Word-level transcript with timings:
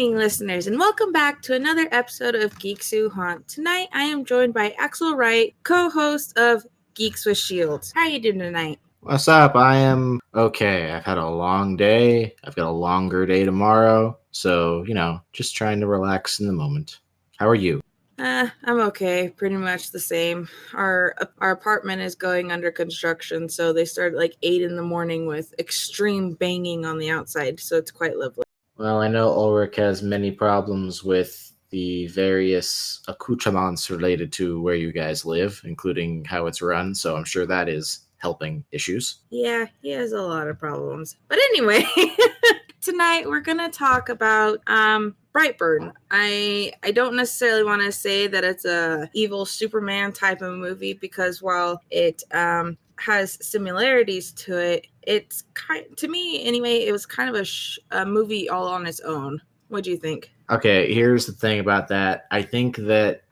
Evening, 0.00 0.16
listeners, 0.16 0.66
and 0.66 0.78
welcome 0.78 1.12
back 1.12 1.42
to 1.42 1.54
another 1.54 1.86
episode 1.92 2.34
of 2.34 2.58
Geeks 2.58 2.90
Who 2.90 3.10
Haunt. 3.10 3.46
Tonight, 3.46 3.88
I 3.92 4.04
am 4.04 4.24
joined 4.24 4.54
by 4.54 4.74
Axle 4.78 5.14
Wright, 5.14 5.54
co-host 5.62 6.38
of 6.38 6.64
Geeks 6.94 7.26
with 7.26 7.36
Shields. 7.36 7.92
How 7.94 8.00
are 8.00 8.08
you 8.08 8.18
doing 8.18 8.38
tonight? 8.38 8.78
What's 9.00 9.28
up? 9.28 9.56
I 9.56 9.76
am 9.76 10.18
okay. 10.34 10.90
I've 10.90 11.04
had 11.04 11.18
a 11.18 11.28
long 11.28 11.76
day. 11.76 12.34
I've 12.42 12.54
got 12.54 12.66
a 12.66 12.70
longer 12.70 13.26
day 13.26 13.44
tomorrow. 13.44 14.18
So, 14.30 14.84
you 14.84 14.94
know, 14.94 15.20
just 15.34 15.54
trying 15.54 15.80
to 15.80 15.86
relax 15.86 16.40
in 16.40 16.46
the 16.46 16.54
moment. 16.54 17.00
How 17.36 17.46
are 17.46 17.54
you? 17.54 17.82
Uh, 18.18 18.48
I'm 18.64 18.80
okay. 18.80 19.28
Pretty 19.28 19.56
much 19.56 19.90
the 19.90 20.00
same. 20.00 20.48
Our 20.72 21.14
our 21.40 21.50
apartment 21.50 22.00
is 22.00 22.14
going 22.14 22.52
under 22.52 22.70
construction, 22.70 23.50
so 23.50 23.74
they 23.74 23.84
start 23.84 24.14
like 24.14 24.34
eight 24.42 24.62
in 24.62 24.76
the 24.76 24.82
morning 24.82 25.26
with 25.26 25.54
extreme 25.58 26.32
banging 26.32 26.86
on 26.86 26.98
the 26.98 27.10
outside. 27.10 27.60
So 27.60 27.76
it's 27.76 27.90
quite 27.90 28.16
lovely. 28.16 28.44
Well, 28.80 29.02
I 29.02 29.08
know 29.08 29.28
Ulrich 29.28 29.76
has 29.76 30.02
many 30.02 30.30
problems 30.30 31.04
with 31.04 31.52
the 31.68 32.06
various 32.06 33.02
accoutrements 33.08 33.90
related 33.90 34.32
to 34.32 34.58
where 34.62 34.74
you 34.74 34.90
guys 34.90 35.26
live, 35.26 35.60
including 35.66 36.24
how 36.24 36.46
it's 36.46 36.62
run. 36.62 36.94
So 36.94 37.14
I'm 37.14 37.24
sure 37.24 37.44
that 37.44 37.68
is 37.68 38.06
helping 38.16 38.64
issues. 38.72 39.18
Yeah, 39.28 39.66
he 39.82 39.90
has 39.90 40.12
a 40.12 40.22
lot 40.22 40.48
of 40.48 40.58
problems. 40.58 41.18
But 41.28 41.36
anyway, 41.50 41.84
tonight 42.80 43.28
we're 43.28 43.40
gonna 43.40 43.68
talk 43.68 44.08
about 44.08 44.60
um 44.66 45.14
Brightburn. 45.34 45.92
I 46.10 46.72
I 46.82 46.90
don't 46.90 47.16
necessarily 47.16 47.64
want 47.64 47.82
to 47.82 47.92
say 47.92 48.28
that 48.28 48.44
it's 48.44 48.64
a 48.64 49.10
evil 49.12 49.44
Superman 49.44 50.14
type 50.14 50.40
of 50.40 50.54
movie 50.54 50.94
because 50.94 51.42
while 51.42 51.82
it 51.90 52.22
um 52.32 52.78
has 53.00 53.38
similarities 53.40 54.32
to 54.32 54.56
it, 54.56 54.86
it's 55.02 55.44
kind 55.54 55.84
to 55.96 56.08
me 56.08 56.44
anyway. 56.44 56.84
It 56.86 56.92
was 56.92 57.06
kind 57.06 57.28
of 57.28 57.34
a, 57.34 57.44
sh- 57.44 57.78
a 57.90 58.04
movie 58.04 58.48
all 58.48 58.68
on 58.68 58.86
its 58.86 59.00
own. 59.00 59.40
What 59.68 59.84
do 59.84 59.90
you 59.90 59.96
think? 59.96 60.30
Okay, 60.50 60.92
here's 60.92 61.26
the 61.26 61.32
thing 61.32 61.60
about 61.60 61.88
that. 61.88 62.26
I 62.30 62.42
think 62.42 62.76
that 62.76 63.22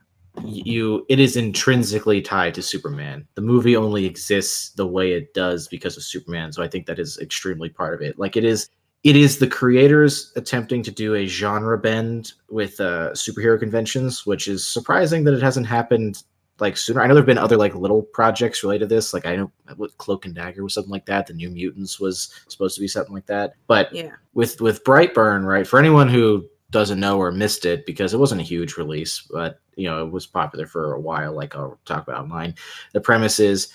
you 0.44 1.04
it 1.08 1.18
is 1.18 1.36
intrinsically 1.36 2.22
tied 2.22 2.54
to 2.54 2.62
Superman. 2.62 3.26
The 3.34 3.42
movie 3.42 3.76
only 3.76 4.06
exists 4.06 4.70
the 4.70 4.86
way 4.86 5.12
it 5.12 5.34
does 5.34 5.68
because 5.68 5.96
of 5.96 6.04
Superman, 6.04 6.52
so 6.52 6.62
I 6.62 6.68
think 6.68 6.86
that 6.86 6.98
is 6.98 7.18
extremely 7.18 7.68
part 7.68 7.94
of 7.94 8.00
it. 8.00 8.18
Like 8.18 8.36
it 8.36 8.44
is 8.44 8.70
it 9.04 9.16
is 9.16 9.38
the 9.38 9.46
creators 9.46 10.32
attempting 10.36 10.82
to 10.82 10.90
do 10.90 11.14
a 11.14 11.26
genre 11.26 11.78
bend 11.78 12.32
with 12.50 12.80
uh, 12.80 13.10
superhero 13.12 13.58
conventions, 13.58 14.26
which 14.26 14.48
is 14.48 14.66
surprising 14.66 15.24
that 15.24 15.34
it 15.34 15.42
hasn't 15.42 15.66
happened 15.66 16.22
like 16.60 16.76
sooner. 16.76 17.00
I 17.00 17.06
know 17.06 17.14
there've 17.14 17.26
been 17.26 17.38
other 17.38 17.56
like 17.56 17.74
little 17.74 18.02
projects 18.02 18.62
related 18.62 18.88
to 18.88 18.94
this. 18.94 19.12
Like 19.14 19.26
I 19.26 19.36
know 19.36 19.50
what 19.76 19.96
Cloak 19.98 20.24
and 20.26 20.34
Dagger 20.34 20.62
was 20.62 20.74
something 20.74 20.90
like 20.90 21.06
that. 21.06 21.26
The 21.26 21.34
New 21.34 21.50
Mutants 21.50 22.00
was 22.00 22.32
supposed 22.48 22.74
to 22.74 22.80
be 22.80 22.88
something 22.88 23.14
like 23.14 23.26
that. 23.26 23.54
But 23.66 23.92
Yeah. 23.92 24.12
with 24.34 24.60
with 24.60 24.84
Brightburn, 24.84 25.44
right? 25.44 25.66
For 25.66 25.78
anyone 25.78 26.08
who 26.08 26.48
doesn't 26.70 27.00
know 27.00 27.18
or 27.18 27.32
missed 27.32 27.64
it, 27.64 27.86
because 27.86 28.12
it 28.12 28.18
wasn't 28.18 28.40
a 28.40 28.44
huge 28.44 28.76
release, 28.76 29.26
but 29.30 29.60
you 29.76 29.88
know 29.88 30.04
it 30.04 30.10
was 30.12 30.26
popular 30.26 30.66
for 30.66 30.92
a 30.92 31.00
while. 31.00 31.32
Like 31.32 31.54
I'll 31.56 31.78
talk 31.84 32.06
about 32.06 32.20
online. 32.22 32.54
The 32.92 33.00
premise 33.00 33.38
is, 33.40 33.68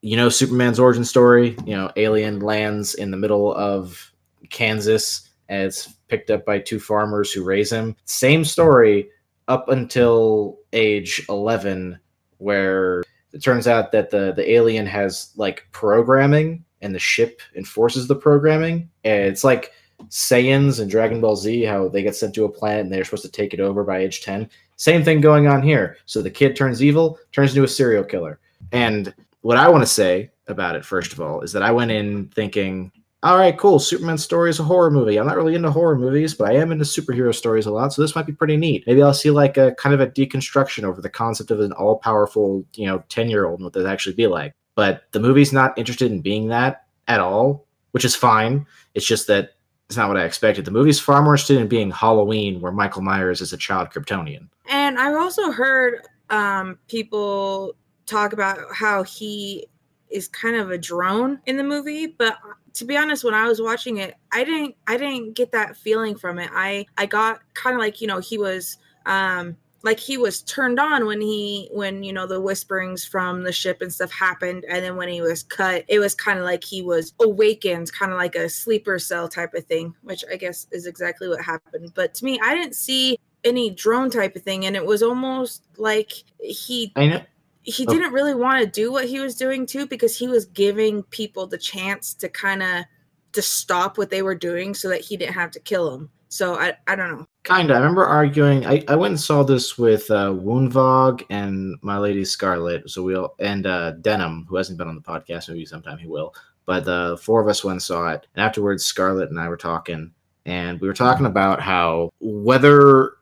you 0.00 0.16
know, 0.16 0.28
Superman's 0.28 0.78
origin 0.78 1.04
story. 1.04 1.56
You 1.66 1.76
know, 1.76 1.90
alien 1.96 2.40
lands 2.40 2.94
in 2.94 3.10
the 3.10 3.16
middle 3.16 3.54
of 3.54 4.12
Kansas 4.50 5.28
and 5.48 5.62
it's 5.66 5.88
picked 6.08 6.30
up 6.30 6.44
by 6.46 6.58
two 6.58 6.78
farmers 6.80 7.32
who 7.32 7.44
raise 7.44 7.70
him. 7.70 7.94
Same 8.04 8.44
story 8.44 9.10
up 9.48 9.68
until 9.68 10.58
age 10.72 11.22
11 11.28 11.98
where 12.38 13.02
it 13.32 13.42
turns 13.42 13.66
out 13.66 13.92
that 13.92 14.10
the 14.10 14.32
the 14.34 14.50
alien 14.50 14.86
has 14.86 15.32
like 15.36 15.66
programming 15.72 16.64
and 16.82 16.94
the 16.94 16.98
ship 16.98 17.40
enforces 17.56 18.06
the 18.06 18.16
programming. 18.16 18.88
And 19.04 19.24
it's 19.24 19.44
like 19.44 19.72
Saiyans 20.08 20.80
and 20.80 20.90
Dragon 20.90 21.20
Ball 21.20 21.36
Z 21.36 21.62
how 21.64 21.88
they 21.88 22.02
get 22.02 22.16
sent 22.16 22.34
to 22.34 22.44
a 22.44 22.48
planet 22.48 22.84
and 22.84 22.92
they're 22.92 23.04
supposed 23.04 23.24
to 23.24 23.30
take 23.30 23.54
it 23.54 23.60
over 23.60 23.84
by 23.84 23.98
age 23.98 24.22
10 24.22 24.48
same 24.76 25.04
thing 25.04 25.20
going 25.20 25.46
on 25.46 25.62
here. 25.62 25.96
So 26.06 26.20
the 26.20 26.30
kid 26.30 26.56
turns 26.56 26.82
evil 26.82 27.18
turns 27.32 27.52
into 27.52 27.64
a 27.64 27.68
serial 27.68 28.04
killer. 28.04 28.40
And 28.72 29.14
what 29.42 29.56
I 29.56 29.68
want 29.68 29.82
to 29.82 29.86
say 29.86 30.30
about 30.48 30.76
it 30.76 30.84
first 30.84 31.12
of 31.12 31.20
all 31.20 31.40
is 31.40 31.52
that 31.52 31.62
I 31.62 31.70
went 31.70 31.90
in 31.90 32.28
thinking 32.28 32.92
all 33.24 33.38
right, 33.38 33.56
cool. 33.56 33.78
Superman 33.78 34.18
story 34.18 34.50
is 34.50 34.60
a 34.60 34.64
horror 34.64 34.90
movie. 34.90 35.18
I'm 35.18 35.26
not 35.26 35.38
really 35.38 35.54
into 35.54 35.70
horror 35.70 35.96
movies, 35.96 36.34
but 36.34 36.50
I 36.50 36.56
am 36.56 36.70
into 36.70 36.84
superhero 36.84 37.34
stories 37.34 37.64
a 37.64 37.70
lot, 37.70 37.90
so 37.90 38.02
this 38.02 38.14
might 38.14 38.26
be 38.26 38.34
pretty 38.34 38.58
neat. 38.58 38.84
Maybe 38.86 39.02
I'll 39.02 39.14
see 39.14 39.30
like 39.30 39.56
a 39.56 39.74
kind 39.76 39.94
of 39.94 40.00
a 40.00 40.06
deconstruction 40.06 40.84
over 40.84 41.00
the 41.00 41.08
concept 41.08 41.50
of 41.50 41.60
an 41.60 41.72
all 41.72 41.96
powerful, 41.96 42.66
you 42.74 42.86
know, 42.86 43.02
10 43.08 43.30
year 43.30 43.46
old 43.46 43.60
and 43.60 43.64
what 43.64 43.72
that 43.72 43.86
actually 43.86 44.14
be 44.14 44.26
like. 44.26 44.54
But 44.74 45.04
the 45.12 45.20
movie's 45.20 45.54
not 45.54 45.78
interested 45.78 46.12
in 46.12 46.20
being 46.20 46.48
that 46.48 46.84
at 47.08 47.18
all, 47.18 47.66
which 47.92 48.04
is 48.04 48.14
fine. 48.14 48.66
It's 48.92 49.06
just 49.06 49.26
that 49.28 49.52
it's 49.88 49.96
not 49.96 50.08
what 50.08 50.18
I 50.18 50.24
expected. 50.24 50.66
The 50.66 50.70
movie's 50.70 51.00
far 51.00 51.22
more 51.22 51.32
interested 51.32 51.58
in 51.58 51.66
being 51.66 51.90
Halloween, 51.90 52.60
where 52.60 52.72
Michael 52.72 53.00
Myers 53.00 53.40
is 53.40 53.54
a 53.54 53.56
child 53.56 53.88
Kryptonian. 53.88 54.48
And 54.68 54.98
I've 54.98 55.16
also 55.16 55.50
heard 55.50 56.06
um, 56.28 56.78
people 56.88 57.74
talk 58.04 58.34
about 58.34 58.58
how 58.70 59.02
he 59.02 59.66
is 60.14 60.28
kind 60.28 60.56
of 60.56 60.70
a 60.70 60.78
drone 60.78 61.40
in 61.46 61.56
the 61.56 61.64
movie, 61.64 62.06
but 62.06 62.38
to 62.74 62.84
be 62.84 62.96
honest, 62.96 63.24
when 63.24 63.34
I 63.34 63.46
was 63.48 63.60
watching 63.60 63.98
it, 63.98 64.14
I 64.32 64.44
didn't 64.44 64.76
I 64.86 64.96
didn't 64.96 65.34
get 65.34 65.52
that 65.52 65.76
feeling 65.76 66.16
from 66.16 66.38
it. 66.38 66.50
I 66.52 66.86
I 66.96 67.06
got 67.06 67.40
kind 67.54 67.74
of 67.74 67.80
like 67.80 68.00
you 68.00 68.06
know 68.06 68.20
he 68.20 68.38
was 68.38 68.78
um 69.06 69.56
like 69.84 70.00
he 70.00 70.16
was 70.16 70.42
turned 70.42 70.80
on 70.80 71.06
when 71.06 71.20
he 71.20 71.68
when 71.72 72.02
you 72.02 72.12
know 72.12 72.26
the 72.26 72.40
whisperings 72.40 73.04
from 73.04 73.44
the 73.44 73.52
ship 73.52 73.82
and 73.82 73.92
stuff 73.92 74.10
happened 74.10 74.64
and 74.68 74.82
then 74.82 74.96
when 74.96 75.08
he 75.08 75.20
was 75.20 75.42
cut 75.42 75.84
it 75.88 75.98
was 75.98 76.14
kind 76.14 76.38
of 76.38 76.44
like 76.44 76.64
he 76.64 76.82
was 76.82 77.12
awakened 77.20 77.92
kind 77.92 78.10
of 78.10 78.16
like 78.16 78.34
a 78.34 78.48
sleeper 78.48 78.98
cell 78.98 79.28
type 79.28 79.52
of 79.52 79.64
thing 79.66 79.94
which 80.02 80.24
i 80.32 80.36
guess 80.36 80.66
is 80.72 80.86
exactly 80.86 81.28
what 81.28 81.40
happened 81.44 81.92
but 81.94 82.14
to 82.14 82.24
me 82.24 82.40
i 82.42 82.54
didn't 82.54 82.74
see 82.74 83.18
any 83.44 83.68
drone 83.70 84.10
type 84.10 84.34
of 84.34 84.42
thing 84.42 84.64
and 84.64 84.74
it 84.74 84.84
was 84.84 85.02
almost 85.02 85.62
like 85.76 86.12
he 86.40 86.90
I 86.96 87.06
know. 87.06 87.20
He 87.64 87.86
Oh. 87.86 87.92
didn't 87.92 88.12
really 88.12 88.34
want 88.34 88.60
to 88.60 88.66
do 88.70 88.92
what 88.92 89.06
he 89.06 89.20
was 89.20 89.34
doing 89.36 89.66
too 89.66 89.86
because 89.86 90.16
he 90.16 90.28
was 90.28 90.44
giving 90.46 91.02
people 91.04 91.46
the 91.46 91.58
chance 91.58 92.14
to 92.14 92.28
kind 92.28 92.62
of 92.62 92.84
to 93.32 93.42
stop 93.42 93.98
what 93.98 94.10
they 94.10 94.22
were 94.22 94.34
doing 94.34 94.74
so 94.74 94.88
that 94.88 95.00
he 95.00 95.16
didn't 95.16 95.34
have 95.34 95.50
to 95.50 95.58
kill 95.60 95.90
them 95.90 96.08
so 96.28 96.54
i 96.54 96.72
i 96.86 96.94
don't 96.94 97.10
know 97.10 97.26
Kinda. 97.44 97.74
I 97.74 97.76
remember 97.76 98.06
arguing. 98.06 98.64
I, 98.64 98.82
I 98.88 98.96
went 98.96 99.10
and 99.12 99.20
saw 99.20 99.42
this 99.42 99.76
with 99.76 100.10
uh, 100.10 100.30
Woundvog 100.30 101.22
and 101.28 101.76
My 101.82 101.98
Lady 101.98 102.24
Scarlet. 102.24 102.88
So 102.88 103.02
we'll 103.02 103.34
and 103.38 103.66
uh, 103.66 103.90
Denim, 104.00 104.46
who 104.48 104.56
hasn't 104.56 104.78
been 104.78 104.88
on 104.88 104.94
the 104.94 105.02
podcast, 105.02 105.50
maybe 105.50 105.66
sometime 105.66 105.98
he 105.98 106.06
will. 106.06 106.34
But 106.64 106.86
the 106.86 107.18
four 107.20 107.42
of 107.42 107.48
us 107.48 107.62
went 107.62 107.74
and 107.74 107.82
saw 107.82 108.08
it, 108.12 108.26
and 108.34 108.42
afterwards, 108.42 108.82
Scarlet 108.82 109.28
and 109.28 109.38
I 109.38 109.50
were 109.50 109.58
talking, 109.58 110.10
and 110.46 110.80
we 110.80 110.88
were 110.88 110.94
talking 110.94 111.26
about 111.26 111.60
how 111.60 112.08
whether. 112.20 113.18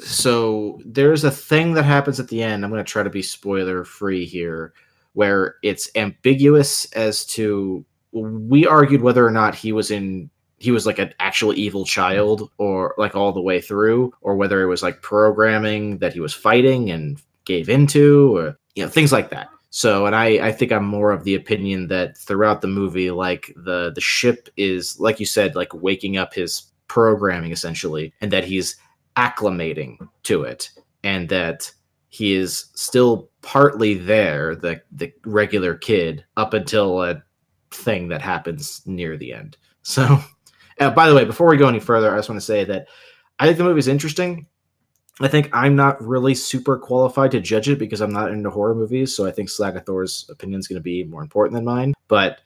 So 0.00 0.80
there's 0.84 1.24
a 1.24 1.30
thing 1.30 1.74
that 1.74 1.84
happens 1.84 2.20
at 2.20 2.28
the 2.28 2.42
end. 2.42 2.64
I'm 2.64 2.70
going 2.70 2.84
to 2.84 2.90
try 2.90 3.02
to 3.02 3.10
be 3.10 3.22
spoiler 3.22 3.84
free 3.84 4.24
here, 4.24 4.72
where 5.14 5.56
it's 5.62 5.90
ambiguous 5.94 6.84
as 6.92 7.24
to. 7.26 7.84
We 8.12 8.64
argued 8.64 9.02
whether 9.02 9.26
or 9.26 9.32
not 9.32 9.56
he 9.56 9.72
was 9.72 9.90
in 9.90 10.30
he 10.64 10.70
was 10.70 10.86
like 10.86 10.98
an 10.98 11.12
actual 11.20 11.52
evil 11.52 11.84
child 11.84 12.50
or 12.56 12.94
like 12.96 13.14
all 13.14 13.32
the 13.32 13.40
way 13.40 13.60
through 13.60 14.12
or 14.22 14.34
whether 14.34 14.62
it 14.62 14.66
was 14.66 14.82
like 14.82 15.02
programming 15.02 15.98
that 15.98 16.14
he 16.14 16.20
was 16.20 16.32
fighting 16.32 16.90
and 16.90 17.20
gave 17.44 17.68
into 17.68 18.36
or 18.36 18.56
you 18.74 18.82
know 18.82 18.88
things 18.88 19.12
like 19.12 19.28
that 19.28 19.48
so 19.68 20.06
and 20.06 20.16
i 20.16 20.46
i 20.46 20.50
think 20.50 20.72
i'm 20.72 20.86
more 20.86 21.10
of 21.10 21.24
the 21.24 21.34
opinion 21.34 21.88
that 21.88 22.16
throughout 22.16 22.62
the 22.62 22.66
movie 22.66 23.10
like 23.10 23.52
the 23.56 23.92
the 23.94 24.00
ship 24.00 24.48
is 24.56 24.98
like 24.98 25.20
you 25.20 25.26
said 25.26 25.54
like 25.54 25.74
waking 25.74 26.16
up 26.16 26.32
his 26.32 26.62
programming 26.88 27.52
essentially 27.52 28.12
and 28.22 28.30
that 28.32 28.44
he's 28.44 28.76
acclimating 29.16 29.96
to 30.22 30.42
it 30.42 30.70
and 31.02 31.28
that 31.28 31.70
he 32.08 32.34
is 32.34 32.66
still 32.74 33.28
partly 33.42 33.94
there 33.94 34.54
the 34.54 34.80
the 34.92 35.12
regular 35.24 35.74
kid 35.74 36.24
up 36.36 36.54
until 36.54 37.02
a 37.02 37.22
thing 37.70 38.08
that 38.08 38.22
happens 38.22 38.82
near 38.86 39.16
the 39.16 39.32
end 39.32 39.56
so 39.82 40.18
uh, 40.80 40.90
by 40.90 41.08
the 41.08 41.14
way, 41.14 41.24
before 41.24 41.48
we 41.48 41.56
go 41.56 41.68
any 41.68 41.80
further, 41.80 42.12
I 42.12 42.18
just 42.18 42.28
want 42.28 42.40
to 42.40 42.46
say 42.46 42.64
that 42.64 42.88
I 43.38 43.46
think 43.46 43.58
the 43.58 43.64
movie 43.64 43.78
is 43.78 43.88
interesting. 43.88 44.46
I 45.20 45.28
think 45.28 45.48
I'm 45.52 45.76
not 45.76 46.02
really 46.04 46.34
super 46.34 46.76
qualified 46.76 47.30
to 47.32 47.40
judge 47.40 47.68
it 47.68 47.78
because 47.78 48.00
I'm 48.00 48.12
not 48.12 48.32
into 48.32 48.50
horror 48.50 48.74
movies, 48.74 49.14
so 49.14 49.26
I 49.26 49.30
think 49.30 49.48
Slagathor's 49.48 50.28
opinion 50.28 50.58
is 50.58 50.66
going 50.66 50.78
to 50.78 50.82
be 50.82 51.04
more 51.04 51.22
important 51.22 51.54
than 51.54 51.64
mine. 51.64 51.94
But 52.08 52.40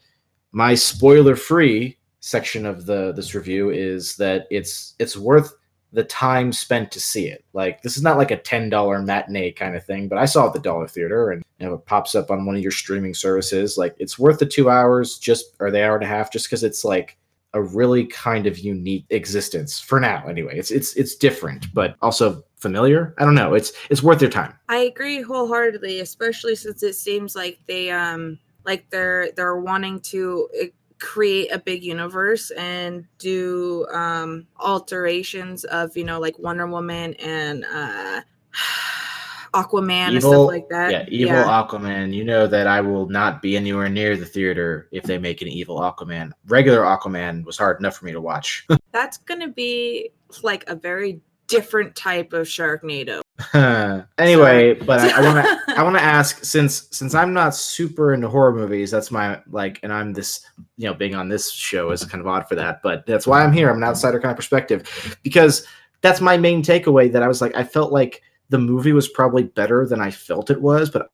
my 0.52 0.74
spoiler-free 0.74 1.96
section 2.20 2.66
of 2.66 2.84
the 2.84 3.12
this 3.12 3.34
review 3.34 3.70
is 3.70 4.16
that 4.16 4.46
it's 4.50 4.94
it's 4.98 5.16
worth 5.16 5.54
the 5.92 6.04
time 6.04 6.52
spent 6.52 6.90
to 6.92 7.00
see 7.00 7.28
it. 7.28 7.44
Like 7.52 7.82
this 7.82 7.96
is 7.96 8.02
not 8.02 8.18
like 8.18 8.30
a 8.30 8.36
ten 8.36 8.68
dollar 8.68 9.00
matinee 9.00 9.52
kind 9.52 9.76
of 9.76 9.84
thing, 9.84 10.08
but 10.08 10.18
I 10.18 10.24
saw 10.24 10.44
it 10.44 10.48
at 10.48 10.52
the 10.54 10.60
Dollar 10.60 10.88
Theater, 10.88 11.30
and 11.30 11.42
you 11.58 11.66
know 11.66 11.74
it 11.74 11.86
pops 11.86 12.14
up 12.14 12.30
on 12.30 12.46
one 12.46 12.56
of 12.56 12.62
your 12.62 12.72
streaming 12.72 13.14
services. 13.14 13.78
Like 13.78 13.94
it's 13.98 14.18
worth 14.18 14.38
the 14.38 14.46
two 14.46 14.70
hours, 14.70 15.18
just 15.18 15.54
or 15.60 15.70
the 15.70 15.84
hour 15.84 15.94
and 15.94 16.04
a 16.04 16.08
half, 16.08 16.32
just 16.32 16.46
because 16.46 16.64
it's 16.64 16.84
like 16.84 17.16
a 17.54 17.62
really 17.62 18.04
kind 18.04 18.46
of 18.46 18.58
unique 18.58 19.06
existence 19.08 19.80
for 19.80 19.98
now 19.98 20.22
anyway 20.28 20.54
it's 20.58 20.70
it's 20.70 20.94
it's 20.96 21.14
different 21.14 21.72
but 21.72 21.96
also 22.02 22.44
familiar 22.56 23.14
i 23.16 23.24
don't 23.24 23.34
know 23.34 23.54
it's 23.54 23.72
it's 23.88 24.02
worth 24.02 24.20
your 24.20 24.30
time 24.30 24.52
I 24.68 24.78
agree 24.78 25.22
wholeheartedly, 25.22 26.00
especially 26.00 26.54
since 26.54 26.82
it 26.82 26.94
seems 26.94 27.34
like 27.34 27.58
they 27.66 27.90
um 27.90 28.38
like 28.64 28.88
they're 28.90 29.32
they're 29.32 29.56
wanting 29.56 30.00
to 30.00 30.48
eh, 30.60 30.66
create 30.98 31.52
a 31.52 31.58
big 31.58 31.84
universe 31.84 32.50
and 32.52 33.06
do 33.18 33.86
um 33.92 34.46
alterations 34.58 35.64
of 35.64 35.96
you 35.96 36.04
know 36.04 36.18
like 36.18 36.38
Wonder 36.38 36.66
Woman 36.66 37.14
and 37.14 37.64
uh 37.64 38.20
Aquaman 39.54 40.10
and 40.10 40.20
stuff 40.22 40.46
like 40.46 40.68
that. 40.68 40.90
Yeah, 40.92 41.06
evil 41.08 41.36
Aquaman. 41.36 42.12
You 42.12 42.22
know 42.24 42.46
that 42.46 42.66
I 42.66 42.82
will 42.82 43.08
not 43.08 43.40
be 43.40 43.56
anywhere 43.56 43.88
near 43.88 44.14
the 44.14 44.26
theater 44.26 44.88
if 44.92 45.04
they 45.04 45.16
make 45.16 45.40
an 45.40 45.48
evil 45.48 45.80
Aquaman. 45.80 46.32
Regular 46.46 46.82
Aquaman 46.82 47.44
was 47.44 47.56
hard 47.56 47.78
enough 47.80 47.96
for 47.96 48.04
me 48.04 48.12
to 48.12 48.20
watch. 48.20 48.66
That's 48.92 49.16
gonna 49.16 49.48
be 49.48 50.10
like 50.42 50.68
a 50.68 50.74
very 50.74 51.22
different 51.46 51.96
type 51.96 52.32
of 52.32 52.46
Sharknado. 52.46 53.22
anyway, 54.18 54.74
but 54.74 55.00
I 55.00 55.20
want 55.22 55.46
to 55.46 55.78
I 55.78 55.82
want 55.82 55.96
to 55.96 56.02
ask 56.18 56.44
since 56.44 56.88
since 56.90 57.14
I'm 57.14 57.32
not 57.32 57.54
super 57.54 58.12
into 58.12 58.28
horror 58.28 58.52
movies, 58.52 58.90
that's 58.90 59.10
my 59.10 59.40
like, 59.50 59.80
and 59.82 59.92
I'm 59.92 60.12
this 60.12 60.44
you 60.78 60.86
know 60.86 60.94
being 60.94 61.14
on 61.14 61.28
this 61.28 61.52
show 61.52 61.90
is 61.90 62.04
kind 62.04 62.20
of 62.20 62.26
odd 62.26 62.48
for 62.48 62.54
that, 62.54 62.80
but 62.82 63.04
that's 63.04 63.26
why 63.26 63.42
I'm 63.42 63.52
here. 63.52 63.68
I'm 63.68 63.76
an 63.76 63.84
outsider 63.84 64.20
kind 64.20 64.30
of 64.30 64.36
perspective 64.36 65.18
because 65.22 65.66
that's 66.00 66.20
my 66.20 66.38
main 66.38 66.62
takeaway. 66.62 67.12
That 67.12 67.22
I 67.22 67.28
was 67.28 67.42
like, 67.42 67.54
I 67.56 67.64
felt 67.64 67.92
like 67.92 68.22
the 68.48 68.58
movie 68.58 68.92
was 68.92 69.08
probably 69.08 69.42
better 69.42 69.86
than 69.86 70.00
I 70.00 70.10
felt 70.10 70.50
it 70.50 70.62
was, 70.62 70.88
but 70.88 71.10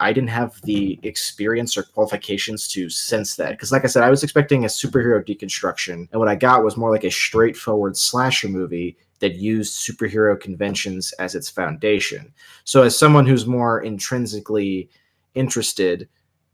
I 0.00 0.12
didn't 0.12 0.30
have 0.30 0.60
the 0.62 0.98
experience 1.04 1.76
or 1.76 1.84
qualifications 1.84 2.68
to 2.68 2.90
sense 2.90 3.36
that. 3.36 3.50
Because, 3.50 3.70
like 3.70 3.84
I 3.84 3.86
said, 3.86 4.02
I 4.02 4.10
was 4.10 4.24
expecting 4.24 4.64
a 4.64 4.68
superhero 4.68 5.24
deconstruction, 5.24 6.08
and 6.10 6.20
what 6.20 6.28
I 6.28 6.34
got 6.34 6.64
was 6.64 6.76
more 6.76 6.90
like 6.90 7.04
a 7.04 7.10
straightforward 7.10 7.96
slasher 7.96 8.48
movie 8.48 8.98
that 9.20 9.36
used 9.36 9.74
superhero 9.74 10.38
conventions 10.38 11.12
as 11.12 11.36
its 11.36 11.48
foundation. 11.48 12.34
So, 12.64 12.82
as 12.82 12.98
someone 12.98 13.24
who's 13.24 13.46
more 13.46 13.80
intrinsically 13.80 14.90
interested 15.34 16.08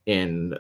in 0.05 0.55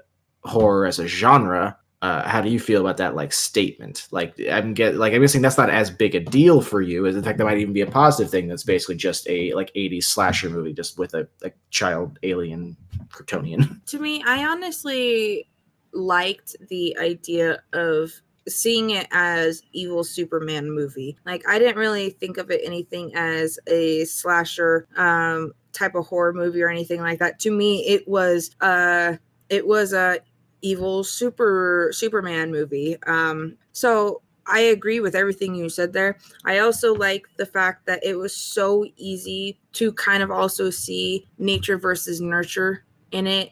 horror 0.44 0.86
as 0.86 0.98
a 0.98 1.06
genre, 1.06 1.76
uh, 2.02 2.28
how 2.28 2.40
do 2.40 2.50
you 2.50 2.58
feel 2.58 2.80
about 2.80 2.96
that 2.96 3.14
like 3.14 3.32
statement? 3.32 4.08
Like 4.10 4.34
I'm 4.50 4.74
get 4.74 4.96
like 4.96 5.14
I'm 5.14 5.20
guessing 5.20 5.40
that's 5.40 5.56
not 5.56 5.70
as 5.70 5.88
big 5.88 6.16
a 6.16 6.20
deal 6.20 6.60
for 6.60 6.82
you. 6.82 7.06
As 7.06 7.14
in 7.14 7.22
fact, 7.22 7.38
that 7.38 7.44
might 7.44 7.58
even 7.58 7.72
be 7.72 7.80
a 7.80 7.86
positive 7.86 8.30
thing. 8.30 8.48
That's 8.48 8.64
basically 8.64 8.96
just 8.96 9.28
a 9.28 9.54
like 9.54 9.72
80s 9.74 10.04
slasher 10.04 10.50
movie, 10.50 10.72
just 10.72 10.98
with 10.98 11.14
a, 11.14 11.28
a 11.44 11.52
child 11.70 12.18
alien 12.24 12.76
Kryptonian. 13.08 13.80
To 13.92 13.98
me, 14.00 14.22
I 14.26 14.44
honestly 14.44 15.48
liked 15.92 16.56
the 16.68 16.96
idea 16.98 17.62
of 17.72 18.10
seeing 18.48 18.90
it 18.90 19.06
as 19.12 19.62
evil 19.72 20.02
Superman 20.02 20.70
movie. 20.70 21.16
Like 21.24 21.48
I 21.48 21.60
didn't 21.60 21.76
really 21.76 22.10
think 22.10 22.36
of 22.36 22.50
it 22.50 22.62
anything 22.64 23.14
as 23.14 23.60
a 23.68 24.04
slasher 24.06 24.88
um 24.96 25.52
type 25.72 25.94
of 25.94 26.06
horror 26.06 26.32
movie 26.32 26.62
or 26.62 26.68
anything 26.68 27.00
like 27.00 27.20
that. 27.20 27.38
To 27.40 27.52
me, 27.52 27.86
it 27.86 28.08
was 28.08 28.50
uh 28.60 29.18
it 29.48 29.66
was 29.66 29.92
a 29.92 30.18
evil 30.62 31.04
super 31.04 31.90
Superman 31.92 32.50
movie. 32.50 32.96
Um, 33.04 33.56
so 33.72 34.22
I 34.46 34.60
agree 34.60 35.00
with 35.00 35.14
everything 35.14 35.54
you 35.54 35.68
said 35.68 35.92
there. 35.92 36.18
I 36.44 36.58
also 36.58 36.94
like 36.94 37.26
the 37.36 37.46
fact 37.46 37.86
that 37.86 38.04
it 38.04 38.16
was 38.16 38.34
so 38.34 38.86
easy 38.96 39.58
to 39.74 39.92
kind 39.92 40.22
of 40.22 40.30
also 40.30 40.70
see 40.70 41.26
nature 41.38 41.78
versus 41.78 42.20
nurture 42.20 42.84
in 43.12 43.26
it. 43.26 43.50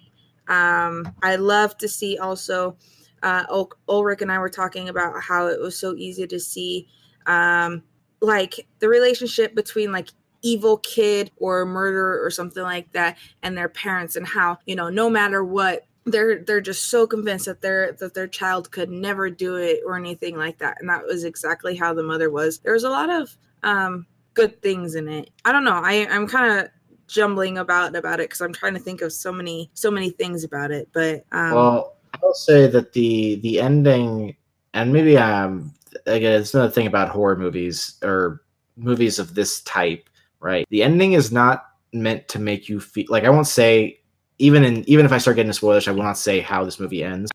Um, 0.48 1.12
I 1.22 1.36
love 1.36 1.76
to 1.78 1.88
see 1.88 2.18
also 2.18 2.76
uh, 3.22 3.44
Ul- 3.50 3.72
Ulrich 3.88 4.22
and 4.22 4.32
I 4.32 4.38
were 4.38 4.48
talking 4.48 4.88
about 4.88 5.22
how 5.22 5.46
it 5.46 5.60
was 5.60 5.76
so 5.76 5.94
easy 5.94 6.26
to 6.26 6.40
see 6.40 6.88
um, 7.26 7.82
like 8.20 8.66
the 8.80 8.88
relationship 8.88 9.54
between 9.54 9.92
like 9.92 10.08
evil 10.42 10.78
kid 10.78 11.30
or 11.36 11.66
murderer 11.66 12.24
or 12.24 12.30
something 12.30 12.62
like 12.62 12.90
that 12.92 13.18
and 13.42 13.56
their 13.56 13.68
parents 13.68 14.16
and 14.16 14.26
how 14.26 14.56
you 14.64 14.74
know 14.74 14.88
no 14.88 15.10
matter 15.10 15.44
what 15.44 15.84
they're 16.06 16.42
they're 16.42 16.60
just 16.60 16.88
so 16.88 17.06
convinced 17.06 17.46
that 17.46 17.60
their 17.60 17.92
that 17.92 18.14
their 18.14 18.26
child 18.26 18.70
could 18.70 18.90
never 18.90 19.30
do 19.30 19.56
it 19.56 19.80
or 19.86 19.96
anything 19.96 20.36
like 20.36 20.58
that. 20.58 20.78
And 20.80 20.88
that 20.88 21.04
was 21.04 21.24
exactly 21.24 21.76
how 21.76 21.94
the 21.94 22.02
mother 22.02 22.30
was. 22.30 22.58
There 22.58 22.72
was 22.72 22.84
a 22.84 22.90
lot 22.90 23.10
of 23.10 23.36
um 23.62 24.06
good 24.34 24.60
things 24.62 24.94
in 24.94 25.08
it. 25.08 25.30
I 25.44 25.52
don't 25.52 25.64
know. 25.64 25.80
I 25.82 26.06
i'm 26.10 26.26
kind 26.26 26.60
of 26.60 26.68
jumbling 27.06 27.58
about 27.58 27.96
about 27.96 28.20
it 28.20 28.28
because 28.28 28.40
i'm 28.40 28.52
trying 28.52 28.72
to 28.72 28.78
think 28.78 29.02
of 29.02 29.12
so 29.12 29.32
many 29.32 29.68
so 29.74 29.90
many 29.90 30.10
things 30.10 30.44
about 30.44 30.70
it. 30.70 30.88
But 30.92 31.24
um 31.32 31.54
well 31.54 31.96
i'll 32.22 32.34
say 32.34 32.66
that 32.66 32.92
the 32.92 33.36
the 33.36 33.60
ending 33.60 34.36
and 34.74 34.92
maybe 34.92 35.16
um 35.16 35.74
again 36.06 36.40
it's 36.40 36.54
another 36.54 36.72
thing 36.72 36.86
about 36.86 37.08
horror 37.08 37.36
movies 37.36 37.96
or 38.02 38.42
movies 38.76 39.18
of 39.18 39.34
this 39.34 39.60
type 39.62 40.08
right? 40.40 40.66
The 40.70 40.82
ending 40.82 41.12
is 41.12 41.30
not 41.30 41.66
meant 41.92 42.28
to 42.28 42.38
make 42.38 42.68
you 42.68 42.78
feel 42.78 43.06
like 43.08 43.24
i 43.24 43.28
won't 43.28 43.48
say 43.48 43.99
even 44.40 44.64
in 44.64 44.88
even 44.88 45.06
if 45.06 45.12
I 45.12 45.18
start 45.18 45.36
getting 45.36 45.52
spoilers, 45.52 45.86
I 45.86 45.92
will 45.92 46.02
not 46.02 46.18
say 46.18 46.40
how 46.40 46.64
this 46.64 46.80
movie 46.80 47.04
ends. 47.04 47.30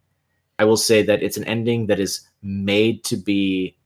I 0.57 0.65
will 0.65 0.77
say 0.77 1.03
that 1.03 1.21
it's 1.21 1.37
an 1.37 1.43
ending 1.45 1.87
that 1.87 1.99
is 1.99 2.27
made 2.41 3.03
to 3.05 3.15
be. 3.15 3.77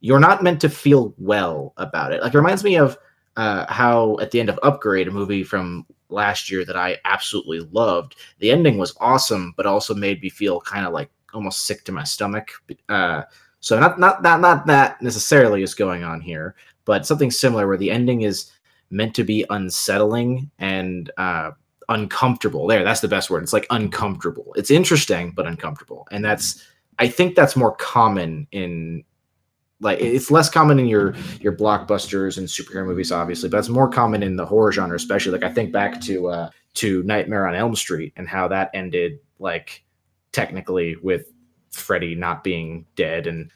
You're 0.00 0.20
not 0.20 0.42
meant 0.42 0.60
to 0.62 0.68
feel 0.68 1.14
well 1.18 1.72
about 1.76 2.12
it. 2.12 2.22
Like 2.22 2.34
it 2.34 2.38
reminds 2.38 2.64
me 2.64 2.76
of 2.76 2.98
uh, 3.36 3.70
how 3.72 4.18
at 4.20 4.30
the 4.30 4.40
end 4.40 4.48
of 4.48 4.58
Upgrade, 4.62 5.08
a 5.08 5.12
movie 5.12 5.44
from 5.44 5.86
last 6.08 6.50
year 6.50 6.64
that 6.64 6.76
I 6.76 6.98
absolutely 7.04 7.60
loved, 7.70 8.16
the 8.40 8.50
ending 8.50 8.78
was 8.78 8.96
awesome, 8.98 9.54
but 9.56 9.66
also 9.66 9.94
made 9.94 10.20
me 10.20 10.28
feel 10.28 10.60
kind 10.62 10.86
of 10.86 10.92
like 10.92 11.10
almost 11.32 11.66
sick 11.66 11.84
to 11.84 11.92
my 11.92 12.02
stomach. 12.02 12.50
Uh, 12.88 13.22
so 13.60 13.78
not 13.78 14.00
not 14.00 14.22
not 14.22 14.40
not 14.40 14.66
that 14.66 15.00
necessarily 15.00 15.62
is 15.62 15.74
going 15.74 16.02
on 16.02 16.20
here, 16.20 16.56
but 16.84 17.06
something 17.06 17.30
similar 17.30 17.68
where 17.68 17.76
the 17.76 17.90
ending 17.92 18.22
is 18.22 18.50
meant 18.90 19.14
to 19.14 19.22
be 19.22 19.46
unsettling 19.50 20.50
and 20.58 21.12
uh, 21.16 21.52
uncomfortable. 21.90 22.66
There, 22.66 22.82
that's 22.82 23.00
the 23.00 23.08
best 23.08 23.28
word. 23.28 23.42
It's 23.42 23.52
like 23.52 23.66
uncomfortable. 23.70 24.54
It's 24.56 24.70
interesting, 24.70 25.32
but 25.32 25.46
uncomfortable. 25.46 26.08
And 26.10 26.24
that's 26.24 26.64
I 26.98 27.08
think 27.08 27.34
that's 27.34 27.56
more 27.56 27.74
common 27.76 28.46
in 28.52 29.04
like 29.80 30.00
it's 30.00 30.30
less 30.30 30.48
common 30.48 30.78
in 30.78 30.86
your 30.86 31.14
your 31.40 31.54
blockbusters 31.54 32.38
and 32.38 32.46
superhero 32.46 32.86
movies, 32.86 33.12
obviously, 33.12 33.48
but 33.48 33.58
it's 33.58 33.68
more 33.68 33.88
common 33.88 34.22
in 34.22 34.36
the 34.36 34.46
horror 34.46 34.72
genre, 34.72 34.96
especially. 34.96 35.32
Like 35.32 35.42
I 35.42 35.52
think 35.52 35.72
back 35.72 36.00
to 36.02 36.28
uh 36.28 36.50
to 36.74 37.02
Nightmare 37.02 37.46
on 37.46 37.54
Elm 37.54 37.74
Street 37.74 38.12
and 38.16 38.28
how 38.28 38.48
that 38.48 38.70
ended 38.72 39.18
like 39.38 39.84
technically 40.32 40.96
with 41.02 41.26
Freddy 41.70 42.14
not 42.14 42.44
being 42.44 42.86
dead 42.94 43.26
and 43.26 43.50